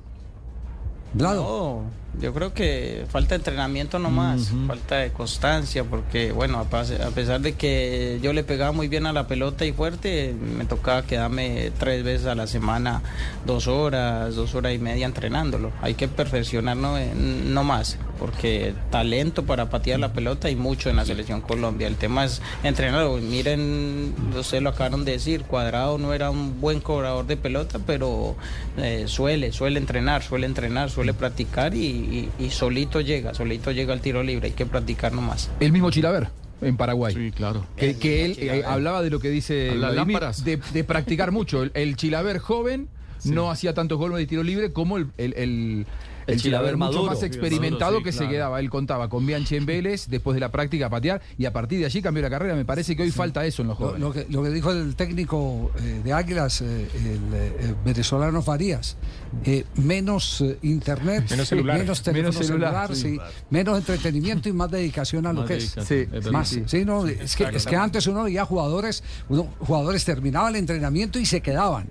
No, 1.13 1.81
yo 2.19 2.33
creo 2.33 2.53
que 2.53 3.05
falta 3.09 3.35
entrenamiento 3.35 3.99
nomás, 3.99 4.51
falta 4.67 4.97
de 4.97 5.11
constancia, 5.11 5.83
porque 5.83 6.31
bueno, 6.31 6.59
a, 6.59 6.65
pesar 7.11 7.41
de 7.41 7.53
que 7.53 8.19
yo 8.21 8.33
le 8.33 8.43
pegaba 8.43 8.71
muy 8.71 8.87
bien 8.87 9.05
a 9.05 9.13
la 9.13 9.27
pelota 9.27 9.65
y 9.65 9.73
fuerte, 9.73 10.33
me 10.33 10.65
tocaba 10.65 11.03
quedarme 11.03 11.71
tres 11.79 12.03
veces 12.03 12.27
a 12.27 12.35
la 12.35 12.47
semana, 12.47 13.01
dos 13.45 13.67
horas, 13.67 14.35
dos 14.35 14.53
horas 14.55 14.73
y 14.73 14.77
media 14.77 15.05
entrenándolo. 15.05 15.71
Hay 15.81 15.95
que 15.95 16.07
perfeccionar 16.07 16.77
no, 16.77 16.97
Eh, 16.97 17.11
no 17.15 17.63
más, 17.63 17.97
porque 18.19 18.73
talento 18.89 19.45
para 19.45 19.69
patear 19.69 19.99
la 19.99 20.13
pelota 20.13 20.47
hay 20.47 20.55
mucho 20.55 20.89
en 20.89 20.95
la 20.95 21.05
selección 21.05 21.41
Colombia. 21.41 21.87
El 21.87 21.95
tema 21.95 22.25
es 22.25 22.41
entrenarlo. 22.63 23.17
Miren, 23.17 24.13
ustedes 24.37 24.63
lo 24.63 24.69
acabaron 24.69 25.03
de 25.05 25.13
decir, 25.13 25.43
Cuadrado 25.43 25.97
no 25.97 26.13
era 26.13 26.29
un 26.29 26.61
buen 26.61 26.79
cobrador 26.79 27.25
de 27.25 27.37
pelota, 27.37 27.79
pero 27.85 28.35
eh, 28.77 29.05
suele, 29.07 29.51
suele 29.51 29.79
entrenar, 29.79 30.23
suele 30.23 30.45
entrenar, 30.45 30.89
suele 30.89 31.13
practicar 31.13 31.73
y, 31.73 32.02
y- 32.03 32.29
y 32.45 32.49
solito 32.49 33.01
llega, 33.01 33.33
solito 33.33 33.71
llega 33.71 33.93
al 33.93 34.01
tiro 34.01 34.23
libre. 34.23 34.47
Hay 34.47 34.53
que 34.53 34.65
practicar 34.65 35.13
nomás. 35.13 35.49
El 35.59 35.71
mismo 35.71 35.89
Chilaver 35.91 36.27
en 36.61 36.77
Paraguay. 36.77 37.13
Sí, 37.13 37.31
claro. 37.31 37.65
Que, 37.75 37.97
que 37.97 38.25
él 38.25 38.35
eh, 38.39 38.63
hablaba 38.65 39.01
de 39.01 39.09
lo 39.09 39.19
que 39.19 39.29
dice 39.29 39.71
Vladimir, 39.75 40.19
de, 40.43 40.59
de 40.73 40.83
practicar 40.83 41.31
mucho. 41.31 41.63
El, 41.63 41.71
el 41.73 41.95
Chilaver 41.97 42.37
joven 42.39 42.87
no 43.25 43.49
hacía 43.51 43.73
tantos 43.73 43.97
goles 43.97 44.17
de 44.17 44.25
tiro 44.27 44.43
libre 44.43 44.71
como 44.73 44.97
el, 44.97 45.07
el, 45.17 45.33
el- 45.37 45.85
el 46.27 46.33
El 46.35 46.41
Chilaver 46.41 46.71
Chilaver 46.71 46.77
mucho 46.77 46.91
maduro. 46.97 47.11
más 47.11 47.19
Sí, 47.19 47.25
experimentado 47.25 47.91
maduro, 47.91 47.99
sí, 47.99 48.03
que 48.03 48.11
se 48.11 48.17
claro. 48.19 48.31
quedaba. 48.31 48.59
Él 48.59 48.69
contaba 48.69 49.09
con 49.09 49.25
Bianchi 49.25 49.55
en 49.55 49.65
Vélez, 49.65 50.07
después 50.07 50.33
de 50.35 50.39
la 50.41 50.51
práctica 50.51 50.87
a 50.87 50.89
patear, 50.89 51.21
y 51.37 51.45
a 51.45 51.53
partir 51.53 51.79
de 51.79 51.85
allí 51.85 52.01
cambió 52.01 52.21
la 52.23 52.29
carrera. 52.29 52.55
Me 52.55 52.65
parece 52.65 52.95
que 52.95 53.03
hoy 53.03 53.11
falta 53.11 53.45
eso 53.45 53.61
en 53.61 53.69
los 53.69 53.79
Lo, 53.79 53.85
jóvenes. 53.87 54.01
lo 54.01 54.13
que, 54.13 54.25
lo 54.29 54.43
que 54.43 54.49
dijo 54.49 54.71
el 54.71 54.95
técnico 54.95 55.71
eh, 55.79 56.01
de 56.03 56.13
Águilas, 56.13 56.61
eh, 56.61 56.89
el 56.95 57.19
eh, 57.33 57.75
venezolano 57.85 58.41
Farías, 58.41 58.97
eh, 59.45 59.65
menos 59.75 60.41
eh, 60.41 60.57
internet, 60.61 61.25
Menos 61.29 61.47
celular. 61.47 61.77
menos 61.79 62.01
teléfono 62.03 62.29
Menos 62.31 62.45
celular, 62.45 62.95
celular, 62.95 62.95
sí. 62.95 63.33
sí, 63.35 63.43
menos 63.49 63.77
entretenimiento 63.77 64.49
y 64.49 64.53
más 64.53 64.69
dedicación 64.71 65.25
a 65.27 65.33
lo 65.33 65.41
Más 65.41 65.47
que 65.49 65.57
es. 65.57 65.75
dedicación, 65.75 65.85
Sí, 65.85 66.03
es 66.03 66.11
verdad. 66.11 66.31
Más, 66.31 66.47
sí. 66.49 66.63
sí, 66.67 66.85
no, 66.85 67.07
es 67.07 67.35
que, 67.35 67.43
es 67.45 67.65
que 67.65 67.75
antes 67.75 68.07
uno 68.07 68.23
veía 68.23 68.45
jugadores, 68.45 69.03
uno, 69.29 69.47
jugadores 69.59 70.03
terminaban 70.05 70.53
el 70.53 70.59
entrenamiento 70.59 71.19
y 71.19 71.25
se 71.25 71.41
quedaban. 71.41 71.87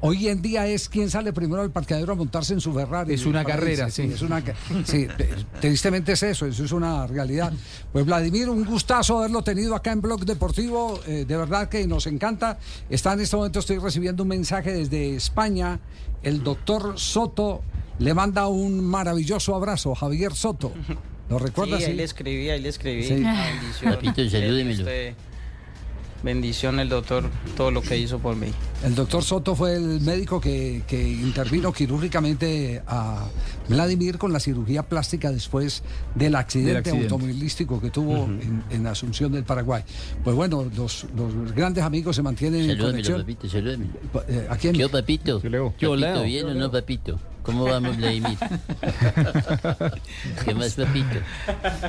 Hoy 0.00 0.28
en 0.28 0.40
día 0.42 0.66
es 0.66 0.88
quien 0.88 1.10
sale 1.10 1.32
primero 1.32 1.62
al 1.62 1.70
parqueadero 1.70 2.12
a 2.12 2.16
montarse 2.16 2.52
en 2.54 2.60
su 2.60 2.72
Ferrari. 2.72 3.14
Es 3.14 3.26
una 3.26 3.44
carrera, 3.44 3.90
sí. 3.90 4.02
Es 4.02 4.22
una, 4.22 4.42
ca- 4.42 4.54
sí, 4.84 5.06
te- 5.16 5.28
tristemente 5.60 6.12
es 6.12 6.22
eso, 6.22 6.46
eso 6.46 6.64
es 6.64 6.72
una 6.72 7.06
realidad. 7.06 7.52
Pues 7.92 8.04
Vladimir, 8.06 8.48
un 8.48 8.64
gustazo 8.64 9.18
haberlo 9.18 9.42
tenido 9.42 9.74
acá 9.74 9.92
en 9.92 10.00
Blog 10.00 10.24
Deportivo, 10.24 11.00
eh, 11.06 11.24
de 11.26 11.36
verdad 11.36 11.68
que 11.68 11.86
nos 11.86 12.06
encanta. 12.06 12.58
Está 12.88 13.12
en 13.12 13.20
este 13.20 13.36
momento, 13.36 13.58
estoy 13.58 13.78
recibiendo 13.78 14.22
un 14.22 14.28
mensaje 14.30 14.72
desde 14.72 15.16
España, 15.16 15.80
el 16.22 16.42
doctor 16.42 16.98
Soto 16.98 17.62
le 17.98 18.14
manda 18.14 18.46
un 18.46 18.84
maravilloso 18.84 19.54
abrazo, 19.54 19.94
Javier 19.94 20.34
Soto. 20.34 20.72
¿Lo 21.28 21.38
recuerdas? 21.38 21.78
Sí, 21.80 21.84
ahí 21.90 21.94
le 21.96 22.02
escribí, 22.04 22.50
ahí 22.50 22.60
le 22.60 22.68
escribí. 22.70 23.04
Sí. 23.04 23.22
Papito, 23.84 24.28
salúdemelo. 24.28 24.84
Bendición 26.22 26.78
el 26.80 26.88
doctor, 26.90 27.24
todo 27.56 27.70
lo 27.70 27.80
que 27.80 27.96
hizo 27.96 28.18
por 28.18 28.36
mí. 28.36 28.48
El 28.84 28.94
doctor 28.94 29.22
Soto 29.22 29.54
fue 29.54 29.74
el 29.76 30.00
médico 30.02 30.40
que, 30.40 30.82
que 30.86 31.00
intervino 31.08 31.72
quirúrgicamente 31.72 32.82
a 32.86 33.26
Vladimir 33.68 34.18
con 34.18 34.32
la 34.32 34.40
cirugía 34.40 34.82
plástica 34.82 35.30
después 35.30 35.82
del 36.14 36.34
accidente, 36.34 36.78
accidente. 36.78 37.04
automovilístico 37.04 37.80
que 37.80 37.90
tuvo 37.90 38.24
en, 38.24 38.62
en 38.70 38.86
Asunción 38.86 39.32
del 39.32 39.44
Paraguay. 39.44 39.82
Pues 40.22 40.36
bueno, 40.36 40.70
los, 40.76 41.06
los 41.16 41.52
grandes 41.54 41.84
amigos 41.84 42.16
se 42.16 42.22
mantienen 42.22 42.70
en 42.70 42.78
conexión. 42.78 43.20
papito, 43.20 43.46
eh, 44.28 44.46
¿A 44.50 44.56
quién? 44.56 44.74
¿Qué 44.74 44.84
hubo, 44.84 44.92
papito? 44.92 45.40
Yo 45.42 45.48
leo. 45.48 45.74
Yo 45.78 45.90
Papito, 45.90 45.96
leo. 45.96 46.22
¿bien 46.24 46.46
o 46.46 46.54
no, 46.54 46.70
papito? 46.70 47.18
¿Cómo 47.42 47.64
vamos, 47.64 47.96
Vladimir? 47.96 48.36
¿Qué 50.44 50.54
más, 50.54 50.74
papito? 50.74 51.18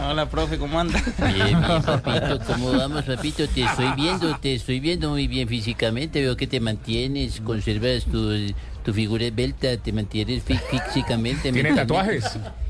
Hola, 0.09 0.29
profe, 0.29 0.57
¿cómo 0.57 0.79
anda? 0.79 1.01
Bien, 1.33 1.59
bien, 1.59 1.81
papito. 1.81 2.39
¿Cómo 2.47 2.71
vamos, 2.71 3.03
papito? 3.03 3.47
Te 3.47 3.63
estoy 3.63 3.91
viendo, 3.95 4.37
te 4.37 4.55
estoy 4.55 4.79
viendo 4.79 5.09
muy 5.09 5.27
bien 5.27 5.47
físicamente. 5.47 6.21
Veo 6.21 6.37
que 6.37 6.47
te 6.47 6.59
mantienes, 6.59 7.41
conservas 7.41 8.05
tu, 8.05 8.53
tu 8.83 8.93
figura 8.93 9.25
esbelta, 9.25 9.77
te 9.77 9.91
mantienes 9.93 10.43
fí- 10.45 10.59
físicamente. 10.69 11.51
¿Tiene 11.51 11.73
tatuajes? 11.73 12.25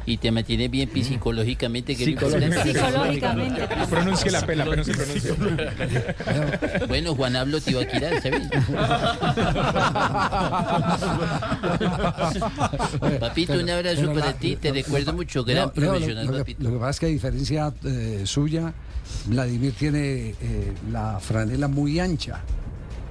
Y 0.06 0.18
te 0.18 0.32
mantienes 0.32 0.70
bien 0.72 0.90
psicológicamente. 1.04 1.96
que 1.96 2.06
Psicológicamente. 2.06 2.74
Psicológicamente. 2.74 3.62
Pronuncie 3.90 4.32
la 4.32 4.42
pela, 4.46 4.64
pero 4.66 4.78
no 4.78 4.84
se 4.84 4.94
pronuncia. 4.94 5.36
Bueno, 6.88 7.14
Juan 7.16 7.36
Hablo 7.36 7.62
Tibaquirá, 7.62 8.10
¿sabes? 8.20 8.42
Papito, 13.20 13.54
un 13.54 13.70
abrazo 13.70 14.02
Pero 14.02 14.14
para 14.14 14.34
ti. 14.34 14.56
Te 14.56 14.72
recuerdo 14.72 15.14
mucho. 15.14 15.44
Gran 15.44 15.72
profesional, 15.72 16.26
lo, 16.26 16.32
que, 16.34 16.38
papito. 16.40 16.64
lo 16.64 16.72
que 16.72 16.78
pasa 16.78 16.90
es 16.92 17.00
que 17.00 17.06
a 17.06 17.10
diferencia 17.10 17.74
eh, 17.86 18.22
suya, 18.26 18.74
Vladimir 19.26 19.74
tiene 19.74 20.30
eh, 20.42 20.74
la 20.92 21.20
franela 21.20 21.68
muy 21.68 22.00
ancha. 22.00 22.42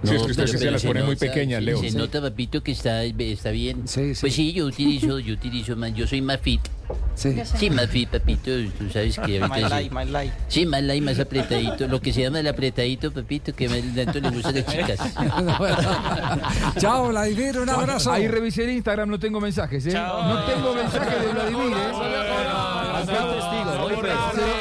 Sí, 0.02 0.14
es 0.14 0.22
que 0.22 0.30
usted 0.30 0.34
pero- 0.44 0.48
se 0.48 0.58
pero 0.58 0.70
las 0.70 0.82
pone 0.84 1.00
muy 1.02 1.14
nota, 1.14 1.26
pequeñas, 1.26 1.58
sí, 1.60 1.64
Leo. 1.66 1.80
Se 1.80 1.90
Sí. 1.90 1.96
nota, 1.96 2.20
papito, 2.22 2.62
que 2.62 2.72
está, 2.72 3.02
está 3.04 3.50
bien. 3.50 3.86
Sí, 3.86 4.14
sí. 4.14 4.20
Pues 4.22 4.34
sí, 4.34 4.52
yo 4.52 4.64
utilizo, 4.66 5.18
yo 5.18 5.34
utilizo 5.34 5.76
más, 5.76 5.92
yo 5.94 6.06
soy 6.06 6.22
más 6.22 6.40
fit. 6.40 6.60
Sí. 7.14 7.36
Sí, 7.58 7.70
más 7.70 7.86
fit, 7.88 8.08
papito. 8.08 8.50
Tú 8.78 8.88
sabes 8.90 9.18
que 9.18 9.40
ahorita 9.40 9.80
life, 9.80 9.94
my 9.94 10.04
life. 10.06 10.32
Sí, 10.48 10.64
más 10.66 10.82
light, 10.82 11.04
más 11.04 11.18
apretadito. 11.20 11.86
Lo 11.86 12.00
que 12.00 12.12
se 12.12 12.22
llama 12.22 12.40
el 12.40 12.46
apretadito, 12.48 13.12
papito, 13.12 13.54
que 13.54 13.68
más 13.68 13.78
tanto 13.94 14.20
le 14.20 14.30
gusta 14.30 14.48
a 14.48 14.52
las 14.52 14.66
chicas. 14.66 14.98
Chao, 16.78 17.08
Vladimir, 17.08 17.58
un 17.60 17.68
abrazo. 17.68 18.10
Ahí 18.10 18.26
revisé 18.26 18.64
el 18.64 18.70
Instagram, 18.70 19.08
no 19.10 19.18
tengo 19.18 19.40
mensajes, 19.40 19.84
¿eh? 19.86 19.92
No 19.92 20.42
tengo 20.44 20.74
mensajes 20.74 21.20
de 21.20 21.28
Vladimir, 21.32 21.76
¿eh? 21.76 21.92
Soy 23.06 23.16
testigo. 23.34 24.59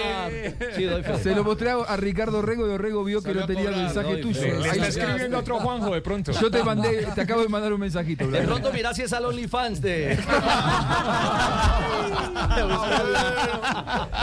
Sí, 0.75 0.83
doy 0.83 1.03
fe. 1.03 1.17
Se 1.19 1.35
lo 1.35 1.43
mostré 1.43 1.71
a 1.71 1.97
Ricardo 1.97 2.41
Rego 2.41 2.67
y 2.67 2.71
Orrego 2.71 3.03
vio 3.03 3.21
que 3.21 3.33
no 3.33 3.45
tenía 3.45 3.69
el 3.69 3.75
mensaje 3.75 4.17
tuyo. 4.17 4.41
Le 4.41 4.69
está 4.69 4.87
escribiendo 4.87 5.39
otro 5.39 5.59
Juanjo 5.59 5.93
de 5.93 6.01
pronto. 6.01 6.31
Yo 6.31 6.51
te 6.51 6.63
mandé, 6.63 7.07
te 7.15 7.21
acabo 7.21 7.41
de 7.41 7.49
mandar 7.49 7.73
un 7.73 7.79
mensajito, 7.79 8.27
De 8.27 8.41
pronto 8.41 8.71
mirá 8.73 8.93
si 8.93 9.03
es 9.03 9.13
al 9.13 9.25
OnlyFans 9.25 9.81
de... 9.81 10.17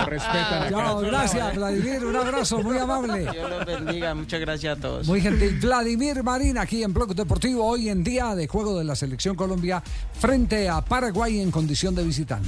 Respetan. 0.06 0.70
Chao, 0.70 1.00
gracias, 1.00 1.54
Vladimir, 1.54 2.04
un 2.04 2.16
abrazo, 2.16 2.62
muy 2.62 2.78
amable. 2.78 3.30
Dios 3.30 3.50
los 3.50 3.64
bendiga. 3.64 4.14
Muchas 4.14 4.40
gracias 4.40 4.78
a 4.78 4.80
todos. 4.80 5.06
Muy 5.06 5.20
gentil. 5.20 5.58
Vladimir 5.60 6.22
Marín 6.22 6.58
aquí 6.58 6.82
en 6.82 6.92
Blog 6.92 7.14
Deportivo, 7.14 7.66
hoy 7.66 7.88
en 7.88 8.04
día 8.04 8.34
de 8.34 8.46
juego 8.46 8.78
de 8.78 8.84
la 8.84 8.94
Selección 8.94 9.34
Colombia 9.34 9.82
frente 10.18 10.68
a 10.68 10.80
Paraguay 10.80 11.40
en 11.40 11.50
condición 11.50 11.94
de 11.94 12.04
visitante. 12.04 12.44